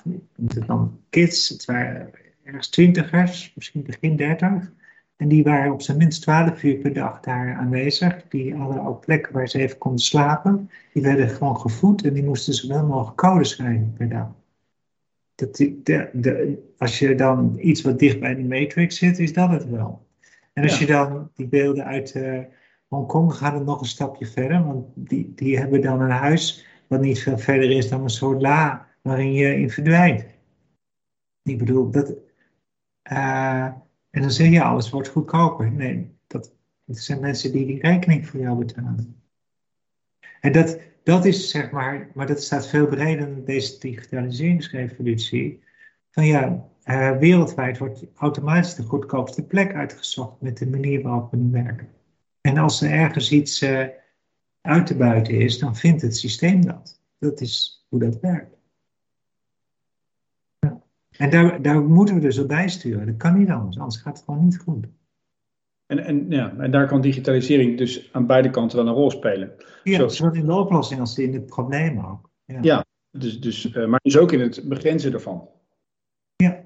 [0.66, 2.12] dan kids, het waren
[2.44, 4.72] ergens twintigers, misschien begin dertig.
[5.16, 8.28] En die waren op zijn minst twaalf uur per dag daar aanwezig.
[8.30, 10.70] Die hadden ook plekken waar ze even konden slapen.
[10.94, 14.28] Die werden gewoon gevoed en die moesten zoveel mogelijk code schrijven per dag.
[15.38, 19.50] Dat de, de, als je dan iets wat dicht bij de matrix zit, is dat
[19.50, 20.08] het wel.
[20.54, 22.40] En als je dan die beelden uit uh,
[22.88, 27.02] Hongkong gaat het nog een stapje verder, want die, die hebben dan een huis wat
[27.02, 30.26] niet veel verder is dan een soort la waarin je in verdwijnt.
[31.44, 32.10] Ik bedoel, dat,
[33.12, 33.64] uh,
[34.10, 35.72] en dan zeg je, alles wordt goedkoper.
[35.72, 36.54] Nee, dat,
[36.86, 39.22] dat zijn mensen die die rekening voor jou betalen.
[40.42, 45.64] En dat, dat is zeg maar, maar dat staat veel breder dan deze digitaliseringsrevolutie.
[46.12, 51.50] Van ja, uh, wereldwijd wordt automatisch de goedkoopste plek uitgezocht met de manier waarop we
[51.52, 51.90] werken.
[52.42, 53.86] En als er ergens iets uh,
[54.62, 57.02] uit te buiten is, dan vindt het systeem dat.
[57.20, 58.56] Dat is hoe dat werkt.
[61.18, 63.06] En daar, daar moeten we dus op bijsturen.
[63.06, 64.88] Dat kan niet anders, anders gaat het gewoon niet goed.
[65.88, 69.56] En, en, ja, en daar kan digitalisering dus aan beide kanten wel een rol spelen.
[69.84, 72.30] Ja, zowel in de oplossing als in het probleem ook.
[72.46, 75.50] Ja, ja dus, dus, uh, maar dus ook in het begrenzen ervan.
[76.36, 76.64] Ja.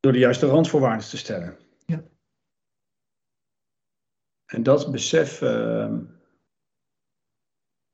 [0.00, 1.56] Door de juiste randvoorwaarden te stellen.
[1.86, 2.04] Ja.
[4.46, 5.40] En dat besef.
[5.42, 5.98] Uh,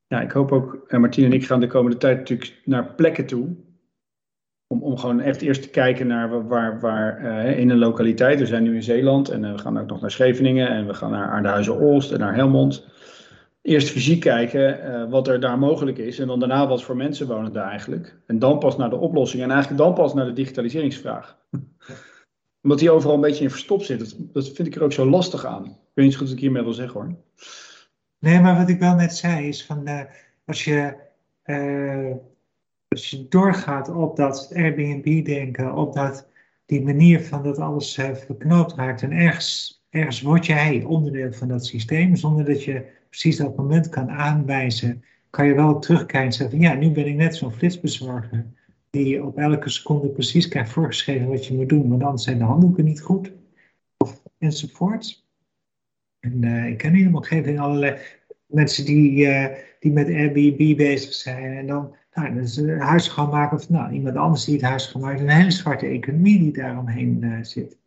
[0.06, 3.26] ja, ik hoop ook, en Martien en ik gaan de komende tijd natuurlijk naar plekken
[3.26, 3.56] toe
[4.74, 8.38] om, om gewoon echt eerst te kijken naar waar, waar uh, in een lokaliteit.
[8.38, 10.94] We zijn nu in Zeeland en uh, we gaan ook nog naar Scheveningen en we
[10.94, 12.86] gaan naar Aardehuizen-Olst en naar Helmond.
[13.62, 16.18] eerst fysiek kijken uh, wat er daar mogelijk is.
[16.18, 18.16] En dan daarna wat voor mensen wonen daar eigenlijk.
[18.26, 19.42] En dan pas naar de oplossing.
[19.42, 21.36] En eigenlijk dan pas naar de digitaliseringsvraag.
[22.62, 24.16] Omdat die overal een beetje in verstopt zit.
[24.32, 25.64] Dat, vind ik er ook zo lastig aan.
[25.64, 27.14] Ik weet niet goed wat ik hiermee wil zeggen hoor.
[28.18, 29.88] Nee, maar wat ik wel net zei is van
[30.46, 30.94] als je
[32.94, 36.28] als je doorgaat op dat Airbnb-denken, op dat,
[36.66, 39.02] die manier van dat alles uh, verknoopt raakt.
[39.02, 43.88] En ergens, ergens word jij onderdeel van dat systeem, zonder dat je precies dat moment
[43.88, 48.46] kan aanwijzen, kan je wel terugkijken en zeggen ja, nu ben ik net zo'n flitsbezorger
[48.90, 52.44] die op elke seconde precies krijgt voorgeschreven wat je moet doen, want anders zijn de
[52.44, 53.32] handboeken niet goed,
[53.96, 55.24] of enzovoort.
[56.20, 57.98] En uh, ik ken in de omgeving allerlei
[58.46, 59.46] mensen die, uh,
[59.80, 61.56] die met Airbnb bezig zijn.
[61.56, 65.02] En dan nou, dus huis gaan maken of nou, iemand anders die het huis gaat
[65.02, 65.20] maken.
[65.20, 67.78] Een hele zwarte economie die daaromheen uh, zit.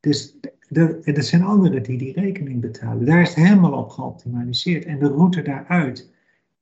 [0.00, 0.36] Dus
[0.70, 3.04] er zijn anderen die die rekening betalen.
[3.04, 4.84] Daar is het helemaal op geoptimaliseerd.
[4.84, 6.12] En de route daaruit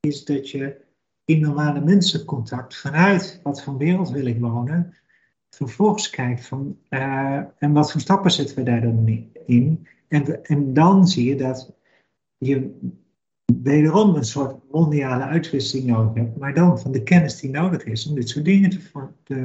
[0.01, 0.83] is dat je
[1.25, 4.95] in normale mensencontact vanuit wat voor wereld wil ik wonen,
[5.51, 9.87] vervolgens kijkt van uh, en wat voor stappen zetten we daar dan in.
[10.09, 11.73] En, en dan zie je dat
[12.39, 12.79] je
[13.45, 18.07] wederom een soort mondiale uitwisseling nodig hebt, maar dan van de kennis die nodig is
[18.07, 18.81] om dit soort dingen te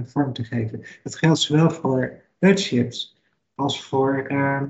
[0.05, 0.83] vorm te, geven.
[1.03, 3.17] Dat geldt zowel voor Earthships
[3.55, 4.62] als voor uh,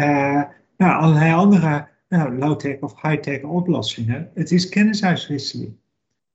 [0.00, 0.42] uh,
[0.76, 4.30] nou, allerlei andere nou, low-tech of high-tech oplossingen.
[4.34, 5.76] Het is kennisuitwisseling.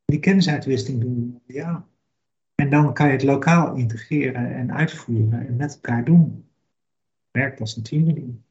[0.06, 1.88] Die kennisuitwisseling doen we mondiaal.
[2.56, 6.50] En dan kan je het lokaal integreren en uitvoeren en met elkaar doen.
[7.32, 8.44] Werkt als een team.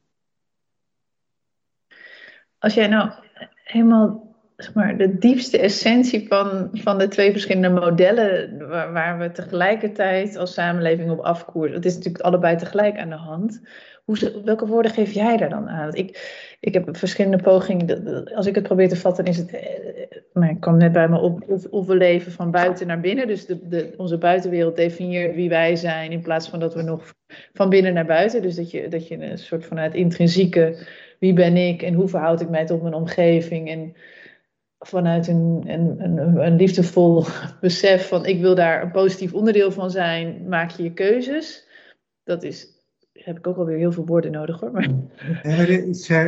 [2.59, 3.11] Als jij nou
[3.67, 10.35] helemaal zeg maar, de diepste essentie van, van de twee verschillende modellen waar, we tegelijkertijd
[10.35, 11.75] als samenleving op afkoersen.
[11.75, 13.61] Het is natuurlijk allebei tegelijk aan de hand.
[14.03, 15.93] Hoe, welke woorden geef jij daar dan aan?
[15.93, 18.33] Ik, ik heb verschillende pogingen.
[18.35, 19.51] Als ik het probeer te vatten, is het.
[19.51, 22.99] Eh, maar ik kwam net bij me op of, of we leven van buiten naar
[22.99, 23.27] binnen.
[23.27, 27.13] Dus de, de, onze buitenwereld definieert wie wij zijn, in plaats van dat we nog
[27.53, 28.41] van binnen naar buiten.
[28.41, 30.77] Dus dat je, dat je een soort vanuit intrinsieke
[31.19, 33.69] wie ben ik en hoe verhoud ik mij tot mijn omgeving.
[33.69, 33.95] En
[34.79, 37.25] vanuit een, een, een, een liefdevol
[37.61, 41.67] besef van ik wil daar een positief onderdeel van zijn, maak je je keuzes.
[42.23, 42.67] Dat is,
[43.13, 44.71] heb ik ook alweer heel veel woorden nodig hoor.
[44.71, 44.89] Maar...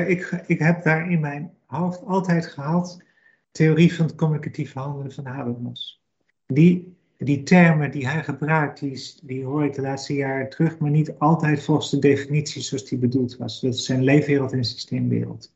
[0.09, 3.03] ik, ik heb daar in mijn hoofd altijd gehad
[3.51, 6.01] theorie van het communicatieve handelen van Habermas.
[6.47, 10.89] Die die termen die hij gebruikt, die, die hoor ik de laatste jaren terug, maar
[10.89, 13.61] niet altijd volgens de definitie zoals die bedoeld was.
[13.61, 15.53] Dat zijn leefwereld en systeemwereld.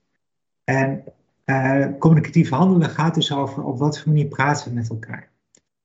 [0.63, 1.03] En
[1.45, 5.31] uh, communicatief handelen gaat dus over op wat voor manier praten we met elkaar.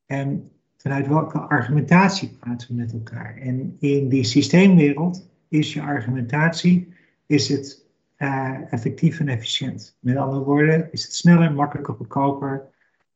[0.07, 3.37] En vanuit welke argumentatie praten we met elkaar.
[3.37, 6.88] En in die systeemwereld is je argumentatie,
[7.27, 7.87] is het
[8.19, 9.97] uh, effectief en efficiënt.
[10.01, 12.67] Met andere woorden, is het sneller, makkelijker, goedkoper.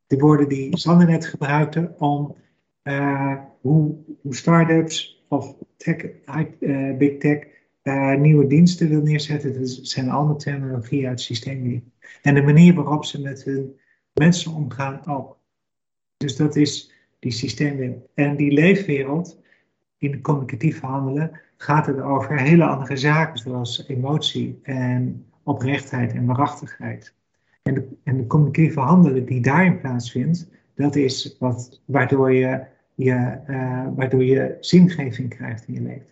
[0.07, 2.37] De woorden die Sander net gebruikte om
[2.83, 5.97] uh, hoe, hoe start-ups of tech,
[6.61, 7.47] uh, big tech
[7.83, 9.61] uh, nieuwe diensten wil neerzetten.
[9.61, 11.85] Dat zijn allemaal terminologie uit systeemwereld.
[12.23, 13.77] En de manier waarop ze met hun
[14.13, 15.39] mensen omgaan ook.
[16.17, 18.07] Dus dat is die systeemwereld.
[18.15, 19.41] En die leefwereld,
[19.99, 26.27] in de communicatieve handelen, gaat het over hele andere zaken, zoals emotie en oprechtheid en
[26.27, 27.15] waarachtigheid.
[27.63, 32.65] En de, en de communicatieve handelen die daarin plaatsvindt, dat is wat, waardoor je
[33.03, 36.07] je, uh, waardoor je zingeving krijgt in je leven.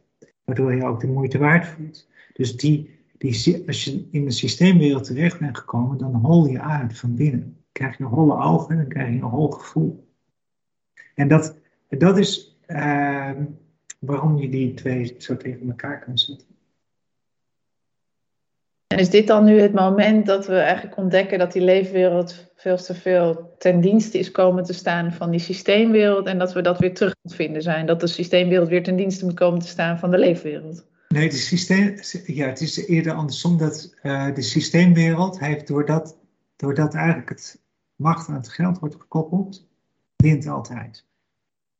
[0.44, 2.09] Waardoor je ook de moeite waard voelt.
[2.33, 6.98] Dus die, die, als je in de systeemwereld terecht bent gekomen, dan hol je uit
[6.98, 7.40] van binnen.
[7.40, 10.09] Dan krijg je holle ogen en dan krijg je een hol gevoel.
[11.14, 13.31] En dat, dat is uh,
[13.98, 16.46] waarom je die twee zo tegen elkaar kan zetten.
[18.90, 22.76] En is dit dan nu het moment dat we eigenlijk ontdekken dat die leefwereld veel
[22.76, 26.79] te veel ten dienste is komen te staan van die systeemwereld en dat we dat
[26.79, 27.87] weer terug moeten vinden zijn?
[27.87, 30.87] Dat de systeemwereld weer ten dienste moet komen te staan van de leefwereld?
[31.09, 36.18] Nee, de systeem, ja, het is eerder andersom dat uh, de systeemwereld heeft doordat,
[36.57, 37.61] doordat eigenlijk het
[37.96, 39.66] macht aan het geld wordt gekoppeld,
[40.16, 41.07] wint altijd.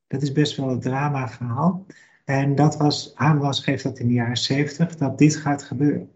[0.07, 1.85] Dat is best wel het drama verhaal.
[2.25, 6.09] En dat was, Hamas geeft dat in de jaren zeventig, dat dit gaat gebeuren.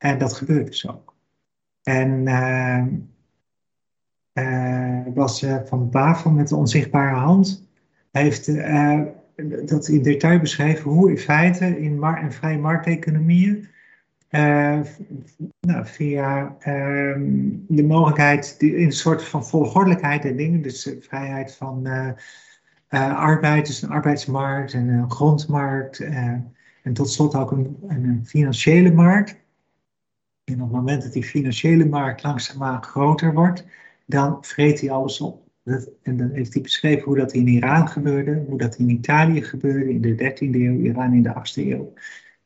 [0.00, 1.14] En dat gebeurt dus ook.
[1.82, 2.84] En uh,
[4.34, 7.68] uh, was uh, van Bavel met de onzichtbare hand,
[8.10, 8.46] heeft
[9.68, 13.68] dat in detail beschreven hoe in feite in mar en vrije markteconomieën
[15.60, 17.22] nou, via ehm,
[17.68, 21.88] de mogelijkheid, die, in een soort van volgordelijkheid en dingen, dus vrijheid van
[23.14, 26.00] arbeid, dus een arbeidsmarkt en een grondmarkt
[26.82, 29.40] en tot slot ook een, een financiële markt
[30.50, 33.64] En op het moment dat die financiële markt langzaamaan groter wordt,
[34.06, 35.48] dan vreet hij alles op.
[35.62, 39.42] Dat, en dan heeft hij beschreven hoe dat in Iran gebeurde, hoe dat in Italië
[39.42, 41.92] gebeurde in de 13e eeuw, Iran in de 8e eeuw,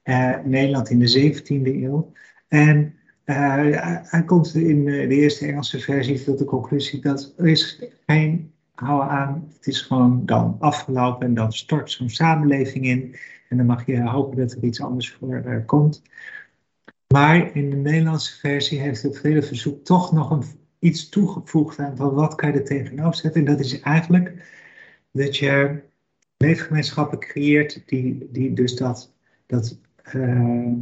[0.05, 2.13] uh, Nederland in de 17e eeuw.
[2.49, 7.83] En uh, hij komt in de eerste Engelse versie tot de conclusie dat er is
[8.07, 13.17] geen hou aan, het is gewoon dan afgelopen en dan stort zo'n samenleving in.
[13.49, 16.03] En dan mag je hopen dat er iets anders voor komt.
[17.15, 20.43] Maar in de Nederlandse versie heeft het hele verzoek toch nog een,
[20.79, 23.41] iets toegevoegd aan van wat kan je er tegenover zetten.
[23.41, 24.33] En dat is eigenlijk
[25.11, 25.83] dat je
[26.37, 29.13] leefgemeenschappen creëert die, die dus dat,
[29.47, 29.79] dat
[30.15, 30.73] uh,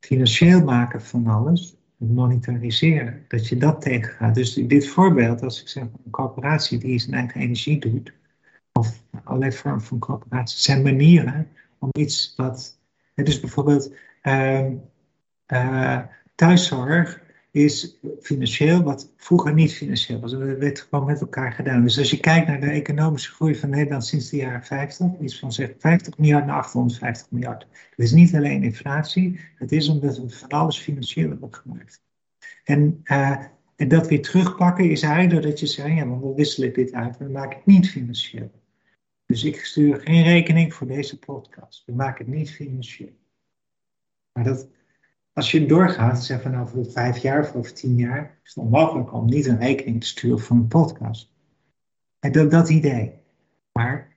[0.00, 4.34] financieel maken van alles, het monetariseren, dat je dat tegengaat.
[4.34, 8.12] Dus dit voorbeeld, als ik zeg een corporatie die zijn eigen energie doet,
[8.72, 12.78] of allerlei vormen van corporaties, zijn manieren om iets wat.
[13.14, 14.66] Dus bijvoorbeeld uh,
[15.52, 16.00] uh,
[16.34, 20.32] thuiszorg is financieel wat vroeger niet financieel was.
[20.32, 21.82] Dat werd gewoon met elkaar gedaan.
[21.82, 25.38] Dus als je kijkt naar de economische groei van Nederland sinds de jaren 50, is
[25.38, 27.66] van zeg 50 miljard naar 850 miljard.
[27.72, 32.02] Het is niet alleen inflatie, het is omdat we van alles financieel hebben gemaakt.
[32.64, 33.44] En, uh,
[33.76, 37.18] en dat weer terugpakken is eigenlijk doordat je zegt, ja, want we wisselen dit uit,
[37.18, 38.50] we maken het niet financieel.
[39.26, 41.82] Dus ik stuur geen rekening voor deze podcast.
[41.86, 43.16] We maken het niet financieel.
[44.32, 44.68] Maar dat,
[45.38, 49.12] als je doorgaat, zeg van over vijf jaar of over tien jaar, is het onmogelijk
[49.12, 51.32] om niet een rekening te sturen voor een podcast.
[52.18, 53.12] En dat, dat idee.
[53.72, 54.16] Maar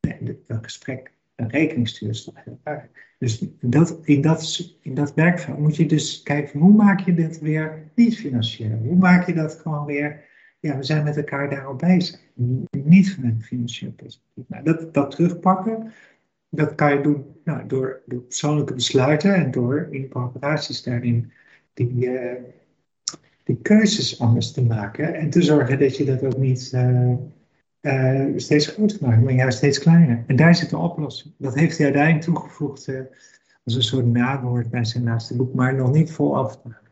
[0.00, 2.88] nee, dat gesprek, een rekening sturen is toch heel erg.
[3.18, 7.40] Dus dat, in, dat, in dat werkveld moet je dus kijken, hoe maak je dit
[7.40, 8.78] weer niet financieel?
[8.78, 10.24] Hoe maak je dat gewoon weer,
[10.60, 12.20] ja, we zijn met elkaar daarop bezig.
[12.70, 14.44] Niet vanuit financieel perspectief.
[14.48, 15.92] Nou, dat, dat terugpakken,
[16.48, 21.32] dat kan je doen nou, door, door persoonlijke besluiten en door in corporaties daarin
[21.74, 22.32] die, uh,
[23.44, 25.14] die keuzes anders te maken.
[25.14, 27.12] En te zorgen dat je dat ook niet uh,
[27.80, 30.24] uh, steeds groter maakt, maar juist steeds kleiner.
[30.26, 31.34] En daar zit de oplossing.
[31.36, 32.88] Dat heeft hij uiteindelijk toegevoegd
[33.64, 36.86] als een soort nawoord bij zijn laatste boek, maar nog niet vol af te maken.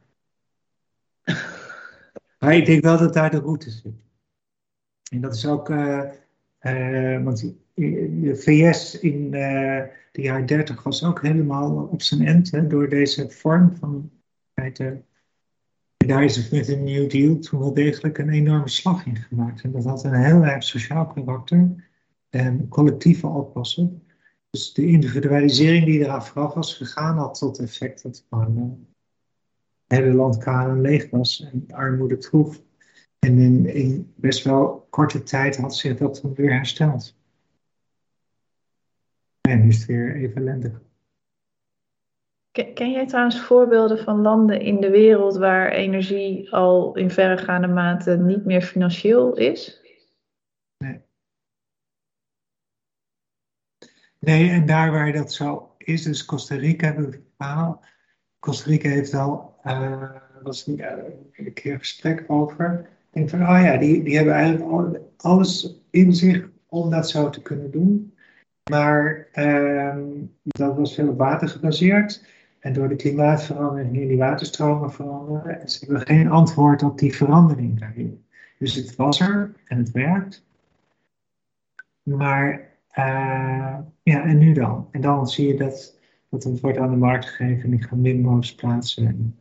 [2.38, 3.94] Maar ik denk wel dat daar de route zit.
[5.10, 5.68] En dat is ook,
[7.24, 12.88] want de VS in uh, de jaren 30 was ook helemaal op zijn end door
[12.88, 14.10] deze vorm van.
[15.96, 19.62] Daar is met een New Deal toen wel degelijk een enorme slag in gemaakt.
[19.62, 21.88] En dat had een heel erg sociaal karakter
[22.30, 23.90] en collectieve oplossing.
[24.50, 28.48] Dus de individualisering die eraan vooraf was gegaan, had tot effect dat het
[29.86, 30.46] hele land
[30.80, 32.62] leeg was en armoede troef.
[33.26, 37.16] En in, in, best wel korte tijd had zich dat weer hersteld.
[39.40, 40.80] En nu is het weer even lendig.
[42.50, 48.16] Ken jij trouwens voorbeelden van landen in de wereld waar energie al in verregaande mate
[48.16, 49.80] niet meer financieel is?
[50.78, 51.00] Nee.
[54.18, 57.84] Nee, en daar waar dat zo is, dus Costa Rica hebben we verhaal.
[58.38, 60.10] Costa Rica heeft al, uh,
[60.42, 60.92] was uh,
[61.32, 62.94] een keer gesprek over.
[63.16, 67.30] Ik denk van, oh ja, die, die hebben eigenlijk alles in zich om dat zo
[67.30, 68.14] te kunnen doen.
[68.70, 69.96] Maar uh,
[70.42, 72.24] dat was veel op water gebaseerd.
[72.58, 75.60] En door de klimaatverandering gingen die waterstromen veranderen.
[75.60, 78.24] En ze hebben geen antwoord op die verandering daarin.
[78.58, 80.44] Dus het was er en het werkt.
[82.02, 82.52] Maar
[82.98, 84.88] uh, ja, en nu dan?
[84.90, 85.98] En dan zie je dat,
[86.28, 89.36] dat het wordt aan de markt gegeven en die gaan windmolens plaatsen.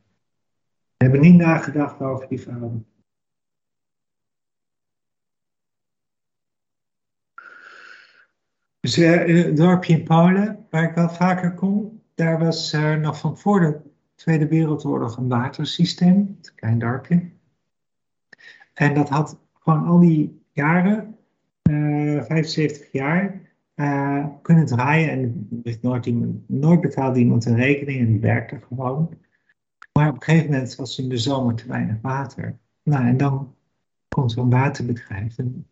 [0.97, 2.85] We hebben niet nagedacht over die verandering.
[8.85, 13.37] Dus het dorpje in Polen, waar ik wel vaker kom, daar was uh, nog van
[13.37, 13.79] voor de
[14.15, 17.29] Tweede Wereldoorlog een watersysteem, een klein dorpje.
[18.73, 21.15] En dat had gewoon al die jaren,
[21.69, 23.41] uh, eh, 75 jaar,
[24.41, 25.09] kunnen draaien.
[25.09, 29.09] En er nooit, iemand, nooit betaalde iemand een rekening en die werkte gewoon.
[29.93, 32.57] Maar op een gegeven moment was in de zomer te weinig water.
[32.83, 33.55] Nou, en dan
[34.07, 35.67] komt zo'n waterbedrijf en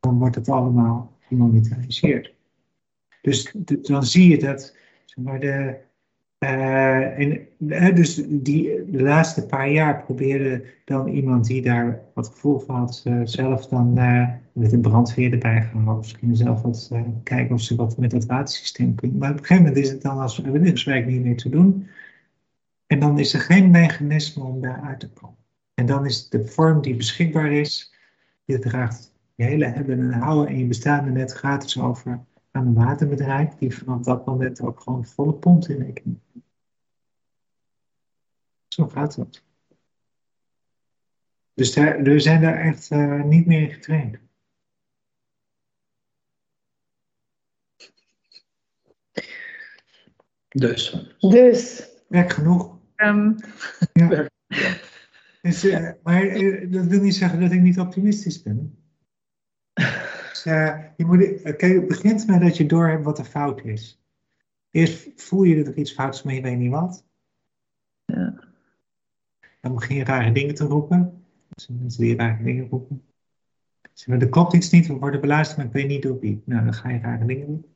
[0.00, 2.32] dan wordt het allemaal gemonetariseerd.
[3.22, 5.76] Dus dan zie je dat zeg maar, de,
[6.38, 12.58] uh, en, dus die, de laatste paar jaar probeerde dan iemand die daar wat gevoel
[12.58, 15.98] van had, uh, zelf dan uh, met een brandweer erbij gehaald.
[15.98, 16.90] Misschien zelf wat
[17.22, 19.18] kijken of ze wat met dat watersysteem kunnen.
[19.18, 21.86] Maar op een gegeven moment is het dan als vrijwilligerswerk niet meer te doen.
[22.86, 25.36] En dan is er geen mechanisme om daar uit te komen.
[25.74, 27.94] En dan is de vorm die beschikbaar is,
[28.44, 32.74] je draagt je hele hebben en houden en je bestaande net gratis over aan een
[32.74, 36.18] waterbedrijf die vanaf dat moment ook gewoon volle pond in rekening
[38.68, 39.42] Zo gaat het.
[41.54, 44.18] Dus daar, we zijn daar echt uh, niet meer in getraind.
[50.48, 51.08] Dus.
[51.18, 51.88] Dus.
[52.08, 52.78] Werk genoeg.
[52.96, 53.36] Um.
[54.48, 54.78] Ja.
[55.42, 58.83] Dus, uh, maar uh, dat wil niet zeggen dat ik niet optimistisch ben.
[60.44, 64.00] Dus, uh, je moet, kijk, het begint met dat je doorhebt wat er fout is.
[64.70, 67.04] Eerst voel je dat er iets fout is, maar je weet niet wat.
[68.04, 68.34] Ja.
[69.60, 71.24] Dan begin je rare dingen te roepen.
[71.54, 73.02] Zijn mensen die rare dingen roepen.
[73.92, 76.42] Zeggen, er klopt iets niet, we worden beluisterd, maar ik weet niet door wie.
[76.44, 77.66] Nou, dan ga je rare dingen doen.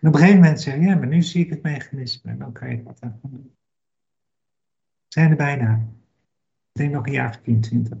[0.00, 2.30] En op een gegeven moment zeg je, ja, maar nu zie ik het mechanisme.
[2.30, 3.54] En dan kan je wat aan doen.
[5.06, 5.74] We zijn er bijna.
[6.72, 7.98] Ik denk nog een jaar of 24.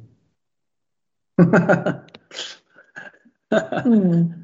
[3.82, 4.40] hmm.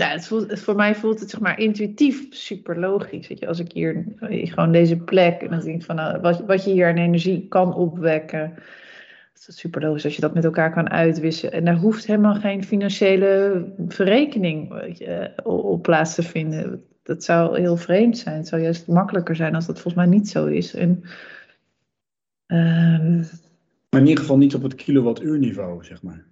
[0.00, 3.28] Ja, het voelt, voor mij voelt het zeg maar intuïtief super logisch.
[3.28, 6.64] Weet je, als ik hier gewoon deze plek en dan denk van nou, wat, wat
[6.64, 8.54] je hier aan energie kan opwekken.
[9.32, 11.52] Het is super logisch als je dat met elkaar kan uitwisselen.
[11.52, 16.84] En daar hoeft helemaal geen financiële verrekening je, op plaats te vinden.
[17.02, 18.36] Dat zou heel vreemd zijn.
[18.36, 20.74] Het zou juist makkelijker zijn als dat volgens mij niet zo is.
[20.74, 20.88] En,
[22.46, 23.26] um...
[23.90, 26.26] Maar in ieder geval niet op het kilowattuur niveau, zeg maar.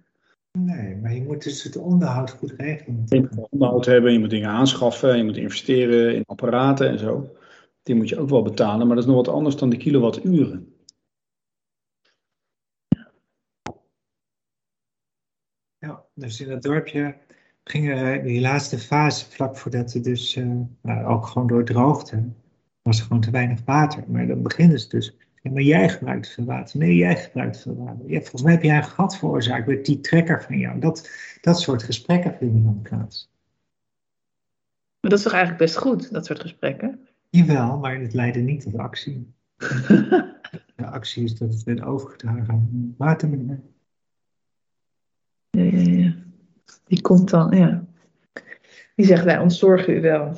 [0.57, 3.03] Nee, maar je moet dus het onderhoud goed regelen.
[3.05, 7.35] Je moet onderhoud hebben, je moet dingen aanschaffen, je moet investeren in apparaten en zo.
[7.83, 10.73] Die moet je ook wel betalen, maar dat is nog wat anders dan de kilowatturen.
[15.77, 17.15] Ja, dus in dat dorpje
[17.63, 22.29] gingen die laatste fase, vlak voordat het dus uh, nou, ook gewoon doordroogde,
[22.81, 24.03] was er gewoon te weinig water.
[24.07, 26.79] Maar dan beginnen ze dus ja, maar jij gebruikt veel water.
[26.79, 28.09] Nee, jij gebruikt veel water.
[28.09, 30.79] Ja, volgens mij heb jij een gat veroorzaakt met die trekker van jou.
[30.79, 31.09] Dat,
[31.41, 33.31] dat soort gesprekken vinden dan plaats.
[34.99, 37.07] Maar dat is toch eigenlijk best goed, dat soort gesprekken?
[37.29, 39.33] Jawel, maar het leidde niet tot actie.
[40.75, 43.61] de actie is dat het werd overgedragen aan watermeneer.
[45.49, 46.15] Ja, ja, ja.
[46.85, 47.85] Die komt dan, ja.
[48.95, 50.37] Die zegt, wij ontzorgen u wel.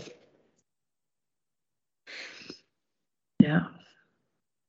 [3.35, 3.75] Ja.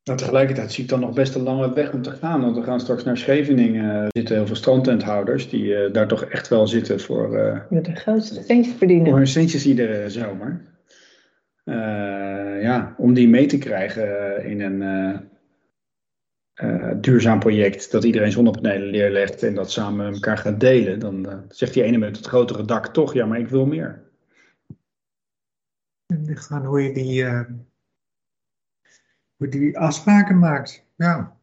[0.09, 2.41] Nou, tegelijkertijd zie ik dan nog best een lange weg om te gaan.
[2.41, 3.85] Want we gaan straks naar Scheveningen.
[3.85, 7.37] Er zitten heel veel strandtenthouders die uh, daar toch echt wel zitten voor...
[7.37, 9.07] Uh, ja, de grootste centjes verdienen.
[9.07, 10.65] Voor hun centjes iedere zomer.
[11.65, 15.31] Uh, ja, om die mee te krijgen in een
[17.01, 17.93] duurzaam project.
[17.93, 20.99] Dat iedereen zonnepanelen neerlegt en dat samen elkaar gaat delen.
[20.99, 24.03] Dan zegt die ene met het grotere dak toch, ja, maar ik wil meer.
[26.07, 27.25] En dan hoe je die
[29.39, 30.87] hoe die afspraken maakt.
[30.97, 31.37] Ja.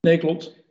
[0.00, 0.64] Nee, klopt.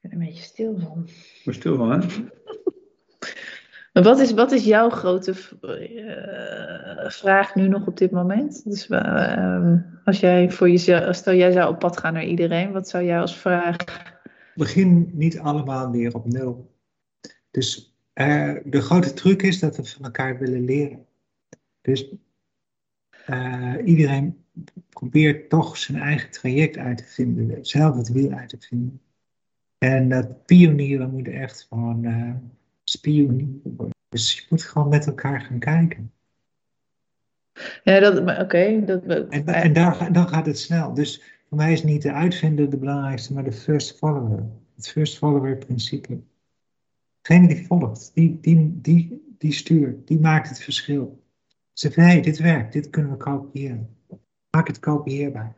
[0.00, 1.08] Ik ben er een beetje stil van.
[1.44, 2.06] Ben stil van, hè?
[3.92, 8.64] Maar wat is, wat is jouw grote uh, vraag nu nog op dit moment?
[8.64, 9.74] Dus uh,
[10.04, 13.20] als jij voor jezelf, stel jij zou op pad gaan naar iedereen, wat zou jij
[13.20, 13.76] als vraag?
[14.54, 16.76] Begin niet allemaal weer op nul.
[17.50, 21.06] Dus uh, de grote truc is dat we van elkaar willen leren.
[21.80, 22.14] Dus
[23.30, 24.44] uh, iedereen
[24.88, 29.00] probeert toch zijn eigen traject uit te vinden, zelf het wiel uit te vinden.
[29.78, 32.34] En dat pionieren moet echt gewoon uh,
[32.84, 33.94] spionieren worden.
[34.08, 36.12] Dus je moet gewoon met elkaar gaan kijken.
[37.84, 38.40] Ja, dat, oké.
[38.40, 40.94] Okay, dat, en, en daar, dan gaat het snel.
[40.94, 44.44] Dus voor mij is niet de uitvinder de belangrijkste, maar de first follower.
[44.74, 46.20] Het first follower principe.
[47.22, 51.22] Degene die volgt, die, die, die, die stuurt, die maakt het verschil.
[51.72, 53.88] Ze hé, dit werkt, dit kunnen we kopiëren.
[54.50, 55.54] Maak het kopieerbaar.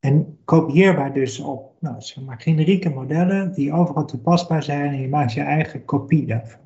[0.00, 5.08] En kopieerbaar dus op nou, zeg maar, generieke modellen die overal toepasbaar zijn en je
[5.08, 6.60] maakt je eigen kopie daarvan.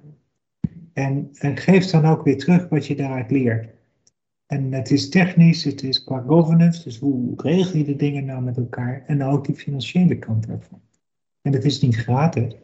[0.93, 3.69] En, en geef dan ook weer terug wat je daaruit leert.
[4.47, 8.43] En het is technisch, het is qua governance, dus hoe regel je de dingen nou
[8.43, 10.81] met elkaar en ook die financiële kant daarvan.
[11.43, 12.55] En het is niet gratis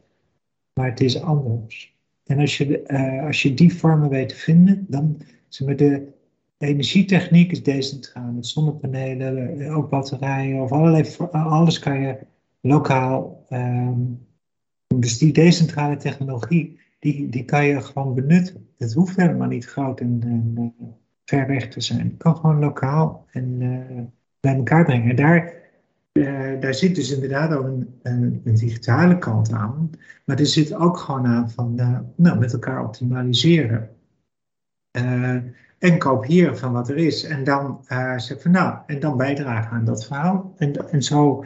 [0.74, 1.94] maar het is anders.
[2.24, 6.12] En als je, uh, als je die vormen weet te vinden, dan zeg maar, de
[6.58, 8.36] energietechniek is decentraal.
[8.40, 12.18] Zonnepanelen, eh, ook batterijen of allerlei, alles kan je
[12.60, 13.46] lokaal.
[13.50, 14.26] Um,
[14.86, 18.68] dus die decentrale technologie, die, die kan je gewoon benutten.
[18.76, 20.74] Het hoeft helemaal niet groot en, en
[21.24, 22.00] ver weg te zijn.
[22.00, 23.58] Het kan gewoon lokaal en
[24.40, 25.16] bij elkaar brengen.
[25.16, 25.63] Daar
[26.18, 29.90] uh, daar zit dus inderdaad ook een, een, digitale kant aan.
[30.24, 33.90] Maar er zit ook gewoon aan van uh, nou, met elkaar optimaliseren.
[34.96, 35.36] Uh,
[35.78, 37.24] en kopiëren van wat er is.
[37.24, 37.84] En dan
[38.16, 40.54] zeg van nou, en dan bijdragen aan dat verhaal.
[40.56, 41.44] En, en zo,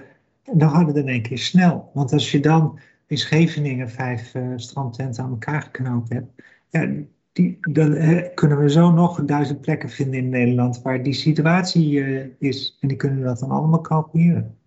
[0.53, 1.91] dan gaat het in één keer snel.
[1.95, 6.43] Want als je dan in Scheveningen vijf strandtenten aan elkaar geknoopt hebt.
[6.71, 6.89] Ja,
[7.33, 7.97] die, dan
[8.35, 12.03] kunnen we zo nog duizend plekken vinden in Nederland waar die situatie
[12.39, 12.79] is.
[12.81, 14.58] En die kunnen dat dan allemaal kalculeren.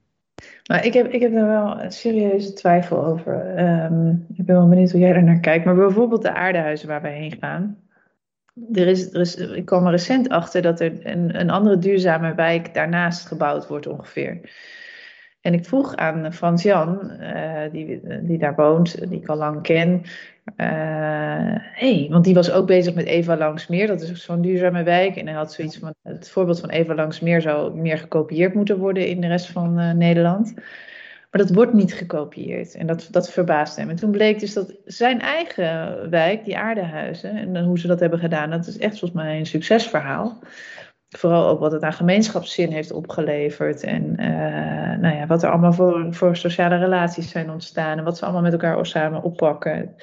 [0.67, 3.55] Maar ik heb, ik heb daar wel een serieuze twijfel over.
[3.55, 5.65] Ehm, ik ben wel benieuwd hoe jij er naar kijkt.
[5.65, 7.77] Maar bijvoorbeeld de aardehuizen waar wij heen gaan.
[8.73, 12.35] Er is, er is, ik kwam er recent achter dat er een, een andere duurzame
[12.35, 14.39] wijk daarnaast gebouwd wordt ongeveer.
[15.41, 19.61] En ik vroeg aan Frans Jan, uh, die, die daar woont, die ik al lang
[19.61, 20.01] ken.
[20.57, 23.87] Uh, hey, want die was ook bezig met Eva Langsmeer.
[23.87, 25.15] Dat is zo'n duurzame wijk.
[25.15, 29.07] En hij had zoiets van: het voorbeeld van Eva Langsmeer zou meer gekopieerd moeten worden
[29.07, 30.53] in de rest van uh, Nederland.
[31.31, 32.75] Maar dat wordt niet gekopieerd.
[32.75, 33.89] En dat, dat verbaast hem.
[33.89, 38.19] En toen bleek dus dat zijn eigen wijk, die aardehuizen, en hoe ze dat hebben
[38.19, 40.39] gedaan, dat is echt volgens mij een succesverhaal
[41.17, 43.83] vooral ook wat het aan gemeenschapszin heeft opgeleverd.
[43.83, 47.97] En uh, nou ja, wat er allemaal voor, voor sociale relaties zijn ontstaan.
[47.97, 49.95] En wat ze allemaal met elkaar samen oppakken.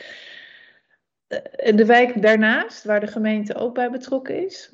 [1.57, 4.73] En de wijk daarnaast, waar de gemeente ook bij betrokken is.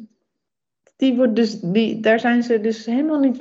[0.97, 3.41] Die wordt dus, die, daar zijn ze dus helemaal niet.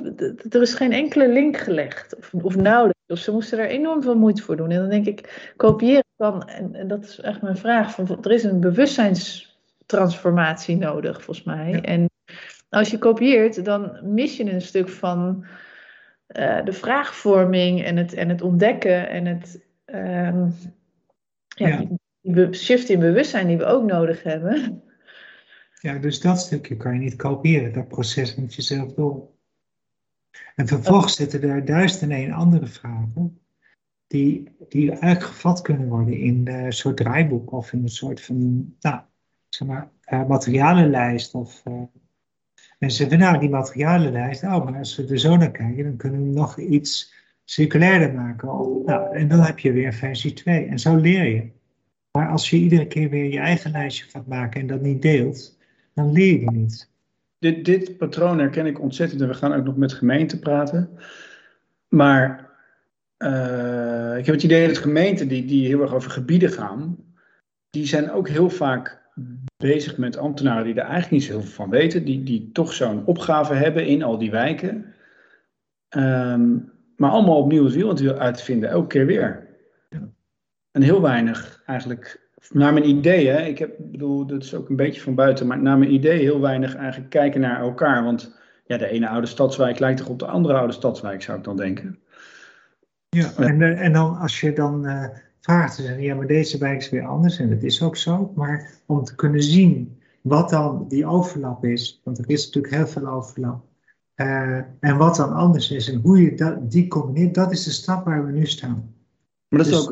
[0.54, 2.16] Er is geen enkele link gelegd.
[2.16, 2.92] Of, of nauwelijks.
[3.06, 4.70] Of ze moesten er enorm veel moeite voor doen.
[4.70, 6.48] En dan denk ik, kopiëren kan.
[6.48, 7.94] En, en dat is echt mijn vraag.
[7.94, 11.80] Van, er is een bewustzijnstransformatie nodig, volgens mij.
[11.80, 12.08] En
[12.74, 15.44] als je kopieert, dan mis je een stuk van
[16.28, 20.54] uh, de vraagvorming en het, en het ontdekken en het um,
[21.48, 21.86] ja, ja.
[22.20, 24.82] Die, shift in bewustzijn die we ook nodig hebben.
[25.80, 27.72] Ja, dus dat stukje kan je niet kopiëren.
[27.72, 29.28] Dat proces moet je zelf door.
[30.54, 33.40] En vervolgens zitten er duizend en één andere vragen.
[34.06, 38.74] Die, die eigenlijk gevat kunnen worden in een soort draaiboek of in een soort van,
[38.80, 39.00] nou,
[39.48, 41.82] zeg maar, uh, materialenlijst of uh,
[42.84, 45.96] en ze zeggen, nou, die materialenlijst, oh, maar als we er zo naar kijken, dan
[45.96, 47.14] kunnen we nog iets
[47.44, 48.48] circulairder maken.
[48.84, 50.66] nou, en dan heb je weer versie 2.
[50.66, 51.50] En zo leer je.
[52.10, 55.58] Maar als je iedere keer weer je eigen lijstje gaat maken en dat niet deelt,
[55.94, 56.90] dan leer je niet.
[57.38, 60.98] Dit, dit patroon herken ik ontzettend en we gaan ook nog met gemeenten praten.
[61.88, 62.50] Maar
[63.18, 66.96] uh, ik heb het idee dat gemeenten die, die heel erg over gebieden gaan,
[67.70, 69.02] die zijn ook heel vaak
[69.56, 72.72] bezig met ambtenaren die er eigenlijk niet zo heel veel van weten, die, die toch
[72.72, 74.94] zo'n opgave hebben in al die wijken.
[75.96, 79.46] Um, maar allemaal opnieuw het wiel uitvinden, elke keer weer.
[80.70, 84.76] En heel weinig eigenlijk, naar mijn idee, hè, ik heb, bedoel, dat is ook een
[84.76, 88.04] beetje van buiten, maar naar mijn idee heel weinig eigenlijk kijken naar elkaar.
[88.04, 88.36] Want
[88.66, 91.56] ja, de ene oude stadswijk lijkt toch op de andere oude stadswijk, zou ik dan
[91.56, 91.98] denken.
[93.08, 95.06] Ja, en, en dan als je dan uh,
[95.44, 98.32] Ze zeggen, ja, maar deze wijk is weer anders en dat is ook zo.
[98.34, 102.86] Maar om te kunnen zien wat dan die overlap is, want er is natuurlijk heel
[102.86, 103.64] veel overlap.
[104.16, 107.70] Uh, en wat dan anders is en hoe je dat, die combineert, dat is de
[107.70, 108.94] stap waar we nu staan.
[109.48, 109.88] Maar dat is dus-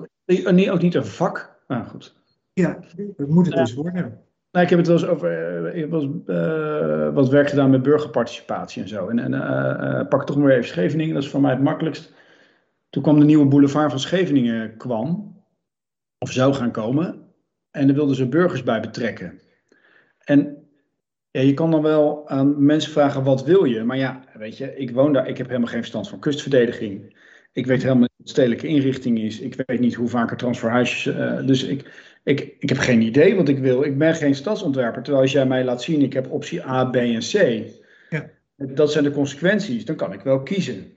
[0.46, 1.62] ook, niet, ook niet een vak?
[1.68, 2.16] Nou goed.
[2.52, 2.78] Ja,
[3.16, 4.20] dat moet het dus worden.
[4.50, 5.64] Nou, ik heb het wel eens over.
[5.64, 9.08] Eh, ik heb wel eens, uh, wat werk gedaan met burgerparticipatie en zo.
[9.08, 12.12] En, en uh, pak toch maar even Scheveningen, dat is voor mij het makkelijkst.
[12.90, 15.32] Toen kwam de nieuwe boulevard van Scheveningen kwam
[16.22, 17.20] of zou gaan komen.
[17.70, 19.40] En daar wilden ze burgers bij betrekken.
[20.24, 20.56] En
[21.30, 23.84] ja, je kan dan wel aan mensen vragen, wat wil je?
[23.84, 27.16] Maar ja, weet je, ik woon daar, ik heb helemaal geen verstand van kustverdediging.
[27.52, 29.40] Ik weet helemaal niet wat stedelijke inrichting is.
[29.40, 31.14] Ik weet niet hoe vaak er transferhuisjes...
[31.14, 31.90] Uh, dus ik,
[32.24, 33.84] ik, ik heb geen idee wat ik wil.
[33.84, 35.02] Ik ben geen stadsontwerper.
[35.02, 37.64] Terwijl als jij mij laat zien, ik heb optie A, B en C.
[38.10, 38.30] Ja.
[38.56, 39.84] Dat zijn de consequenties.
[39.84, 40.92] Dan kan ik wel kiezen.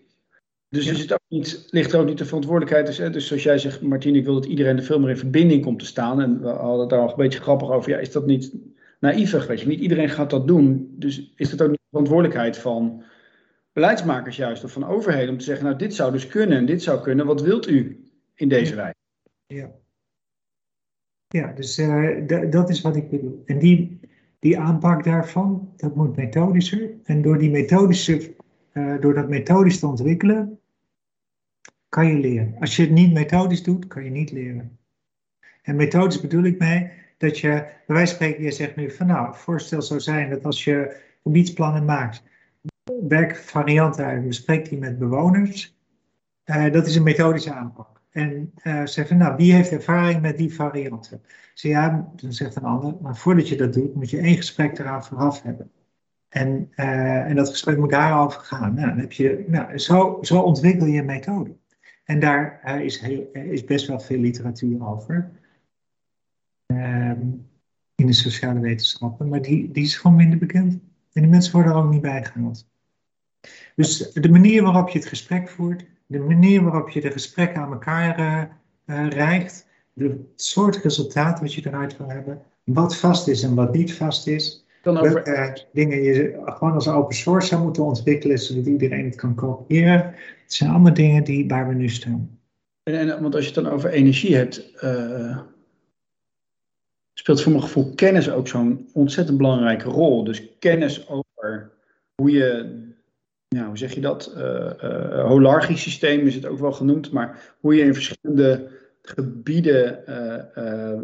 [0.75, 2.85] Dus is het ook niet, ligt er ook niet de verantwoordelijkheid.
[2.85, 5.63] Dus, dus zoals jij zegt, Martien, ik wil dat iedereen er veel meer in verbinding
[5.63, 6.21] komt te staan.
[6.21, 7.91] En we hadden het daar al een beetje grappig over.
[7.91, 8.53] Ja, is dat niet
[8.99, 9.47] naïvig?
[9.47, 10.95] Weet je, niet iedereen gaat dat doen.
[10.97, 13.03] Dus is het ook niet de verantwoordelijkheid van
[13.73, 16.83] beleidsmakers juist of van overheden om te zeggen, nou dit zou dus kunnen en dit
[16.83, 17.25] zou kunnen.
[17.25, 18.95] Wat wilt u in deze wijk?
[19.45, 19.71] Ja.
[21.27, 23.41] Ja, dus uh, dat is wat ik bedoel.
[23.45, 23.99] En die,
[24.39, 26.89] die aanpak daarvan, dat moet methodischer.
[27.03, 28.33] En door die methodische,
[28.73, 30.59] uh, door dat methodisch te ontwikkelen,
[31.95, 32.55] kan je leren.
[32.59, 34.79] Als je het niet methodisch doet, kan je niet leren.
[35.61, 39.07] En methodisch bedoel ik mee dat je, bij wijze van spreken, je zegt nu van
[39.07, 42.23] nou, het voorstel zou zijn dat als je gebiedsplannen maakt,
[43.07, 45.77] werk varianten uit, bespreek die met bewoners.
[46.45, 48.01] Uh, dat is een methodische aanpak.
[48.11, 51.21] En uh, zeg van nou, wie heeft ervaring met die varianten?
[51.53, 54.79] Zeg ja, dan zegt een ander, maar voordat je dat doet, moet je één gesprek
[54.79, 55.71] eraan vooraf hebben.
[56.29, 58.73] En, uh, en dat gesprek moet daarover gaan.
[58.73, 61.55] Nou, dan heb je, nou, zo, zo ontwikkel je een methode.
[62.05, 65.31] En daar uh, is, heel, is, best wel veel literatuur over.
[66.65, 67.47] Um,
[67.95, 70.73] in de sociale wetenschappen, maar die, die is gewoon minder bekend.
[71.13, 72.67] En die mensen worden er ook niet bijgehaald.
[73.75, 77.71] Dus de manier waarop je het gesprek voert, de manier waarop je de gesprekken aan
[77.71, 78.43] elkaar uh,
[78.85, 83.73] uh, reikt, de soort resultaat wat je eruit wil hebben, wat vast is en wat
[83.73, 84.64] niet vast is.
[84.85, 85.23] Dan over...
[85.23, 90.13] Welke dingen je gewoon als open source zou moeten ontwikkelen, zodat iedereen het kan kopiëren.
[90.43, 92.39] Het zijn allemaal dingen die, waar we nu staan.
[92.83, 95.37] En, en, want als je het dan over energie hebt, uh,
[97.13, 100.23] speelt voor mijn gevoel kennis ook zo'n ontzettend belangrijke rol.
[100.23, 101.71] Dus kennis over
[102.15, 102.79] hoe je,
[103.47, 104.43] ja, hoe zeg je dat, uh,
[104.83, 108.67] uh, holarchisch systeem is het ook wel genoemd, maar hoe je in verschillende
[109.01, 109.99] gebieden,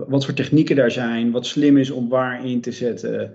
[0.08, 3.34] wat voor technieken daar zijn, wat slim is om waar in te zetten,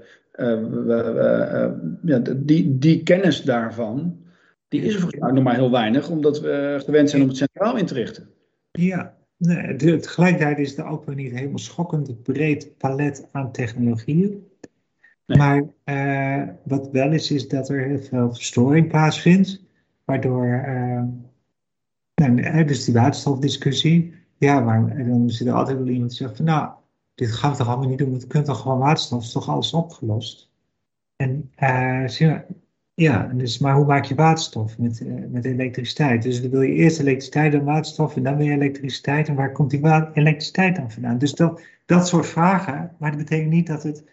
[2.03, 4.25] ja, die, die kennis daarvan,
[4.69, 7.37] die is er volgens mij nog maar heel weinig, omdat we gewend zijn om het
[7.37, 8.29] centraal in te richten.
[8.73, 14.45] Ja, nee, tegelijkertijd is er ook weer niet helemaal schokkend breed palet aan technologieën.
[15.27, 19.65] Maar uh, wat wel is, is dat er heel veel verstoring plaatsvindt.
[20.05, 21.03] Waardoor, uh,
[22.15, 24.15] nou, dus die waterstofdiscussie.
[24.39, 26.71] Ja, maar dan zit er altijd wel iemand die zegt van nou,
[27.17, 29.49] dit gaan we toch allemaal niet doen, want we kunnen toch gewoon waterstof, is toch
[29.49, 30.51] alles opgelost.
[31.17, 32.09] En uh,
[32.95, 36.23] ja, dus, maar hoe maak je waterstof met, uh, met elektriciteit?
[36.23, 39.29] Dus dan wil je eerst elektriciteit en waterstof en dan weer elektriciteit.
[39.29, 39.81] En waar komt die
[40.13, 41.19] elektriciteit dan vandaan?
[41.19, 44.05] Dus dat, dat soort vragen, maar dat betekent niet dat, het,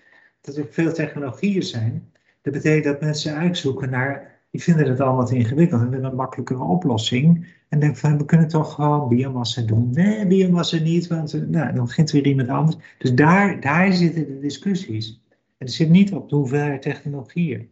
[0.41, 2.12] dat er veel technologieën zijn.
[2.41, 6.16] Dat betekent dat mensen uitzoeken naar, die vinden het allemaal te ingewikkeld en willen een
[6.16, 7.47] makkelijkere oplossing.
[7.70, 9.89] En denken van, we kunnen toch gewoon biomassa doen.
[9.91, 12.78] Nee, biomassa niet, want eh, nou, dan begint weer iemand anders.
[12.97, 15.22] Dus daar, daar zitten de discussies.
[15.30, 17.70] En het zit niet op de hoeveelheid technologieën.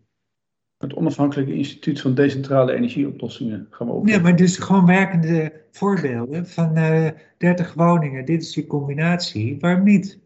[0.77, 4.07] Het onafhankelijke instituut van decentrale energieoplossingen gaan we op.
[4.07, 8.25] Ja, maar dus gewoon werkende voorbeelden van uh, eh, 30 woningen.
[8.25, 9.57] Dit is die combinatie.
[9.59, 10.19] Waarom niet?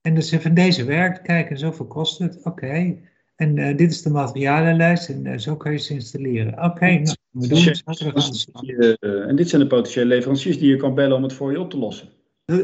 [0.00, 2.42] En dus van deze werkt, kijk, en zoveel kost het.
[2.42, 2.96] Oké.
[3.34, 6.52] En uh, dit is de materialenlijst en uh, zo kan je ze installeren.
[6.52, 8.46] Oké, okay, nou, we doen het.
[9.00, 11.70] en dit zijn de potentiële leveranciers die je kan bellen om het voor je op
[11.70, 12.08] te lossen.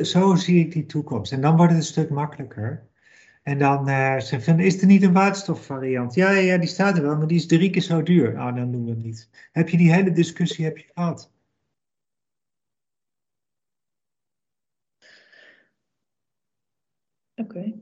[0.02, 1.32] Zo zie ik die toekomst.
[1.32, 2.88] En dan wordt het een stuk makkelijker.
[3.42, 6.14] En dan uh, ze van, is er niet een waterstofvariant?
[6.14, 8.38] Ja, ja, die staat er wel, maar die is drie keer zo duur.
[8.38, 9.28] Ah, dan doen we het niet.
[9.52, 11.30] Heb je die hele discussie heb je gehad?
[17.36, 17.79] Oké.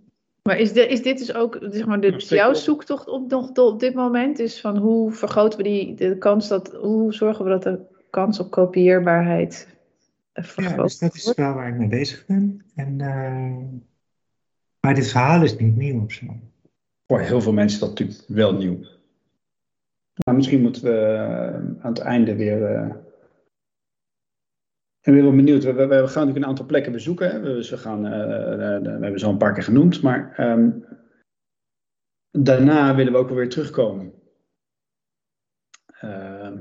[0.48, 3.80] Maar is, de, is dit dus ook zeg maar, de, jouw zoektocht op, nog, op
[3.80, 4.38] dit moment?
[4.38, 7.78] Is van hoe vergroten we die, de kans dat, hoe zorgen we dat de
[8.10, 9.68] kans op kopieerbaarheid
[10.32, 12.64] vergroot ja, dus dat is wel waar ik mee bezig ben.
[12.74, 13.56] En uh,
[14.80, 16.26] maar dit verhaal is niet nieuw of zo.
[17.06, 18.78] Voor heel veel mensen is dat natuurlijk wel nieuw.
[20.24, 22.72] Maar misschien moeten we eh, aan het einde weer.
[22.72, 22.94] Uh...
[25.08, 25.64] Ik ben wel benieuwd.
[25.64, 27.42] We, we, gaan natuurlijk een aantal plekken bezoeken.
[27.42, 30.02] Dus we, gaan, uh, we hebben ze al een paar keer genoemd.
[30.02, 30.84] Maar um,
[32.30, 34.12] daarna willen we ook wel weer terugkomen.
[36.04, 36.52] Uh,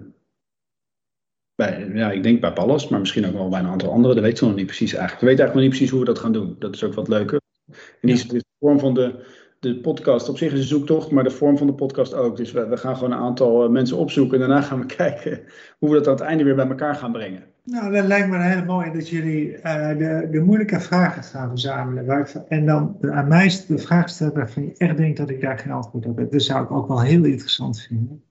[1.55, 4.13] bij, ja, ik denk bij Pallas, maar misschien ook wel bij een aantal andere.
[4.13, 5.21] Dat weten we nog niet precies eigenlijk.
[5.21, 6.55] We weten eigenlijk nog niet precies hoe we dat gaan doen.
[6.59, 7.41] Dat is ook wat leuker.
[7.67, 9.25] En die is de vorm van de,
[9.59, 12.37] de podcast op zich is een zoektocht, maar de vorm van de podcast ook.
[12.37, 15.43] Dus we, we gaan gewoon een aantal eh, mensen opzoeken en daarna gaan we kijken
[15.79, 17.55] hoe we dat aan het einde weer bij elkaar gaan brengen.
[17.69, 22.05] Nou, dat lijkt me heel mooi dat jullie uh, de, de moeilijke vragen gaan verzamelen.
[22.05, 25.59] Waar, en dan aan mij de vraag stellen waarvan je echt denkt dat ik daar
[25.59, 26.31] geen antwoord op heb.
[26.31, 28.23] Dat zou ik ook wel heel interessant vinden.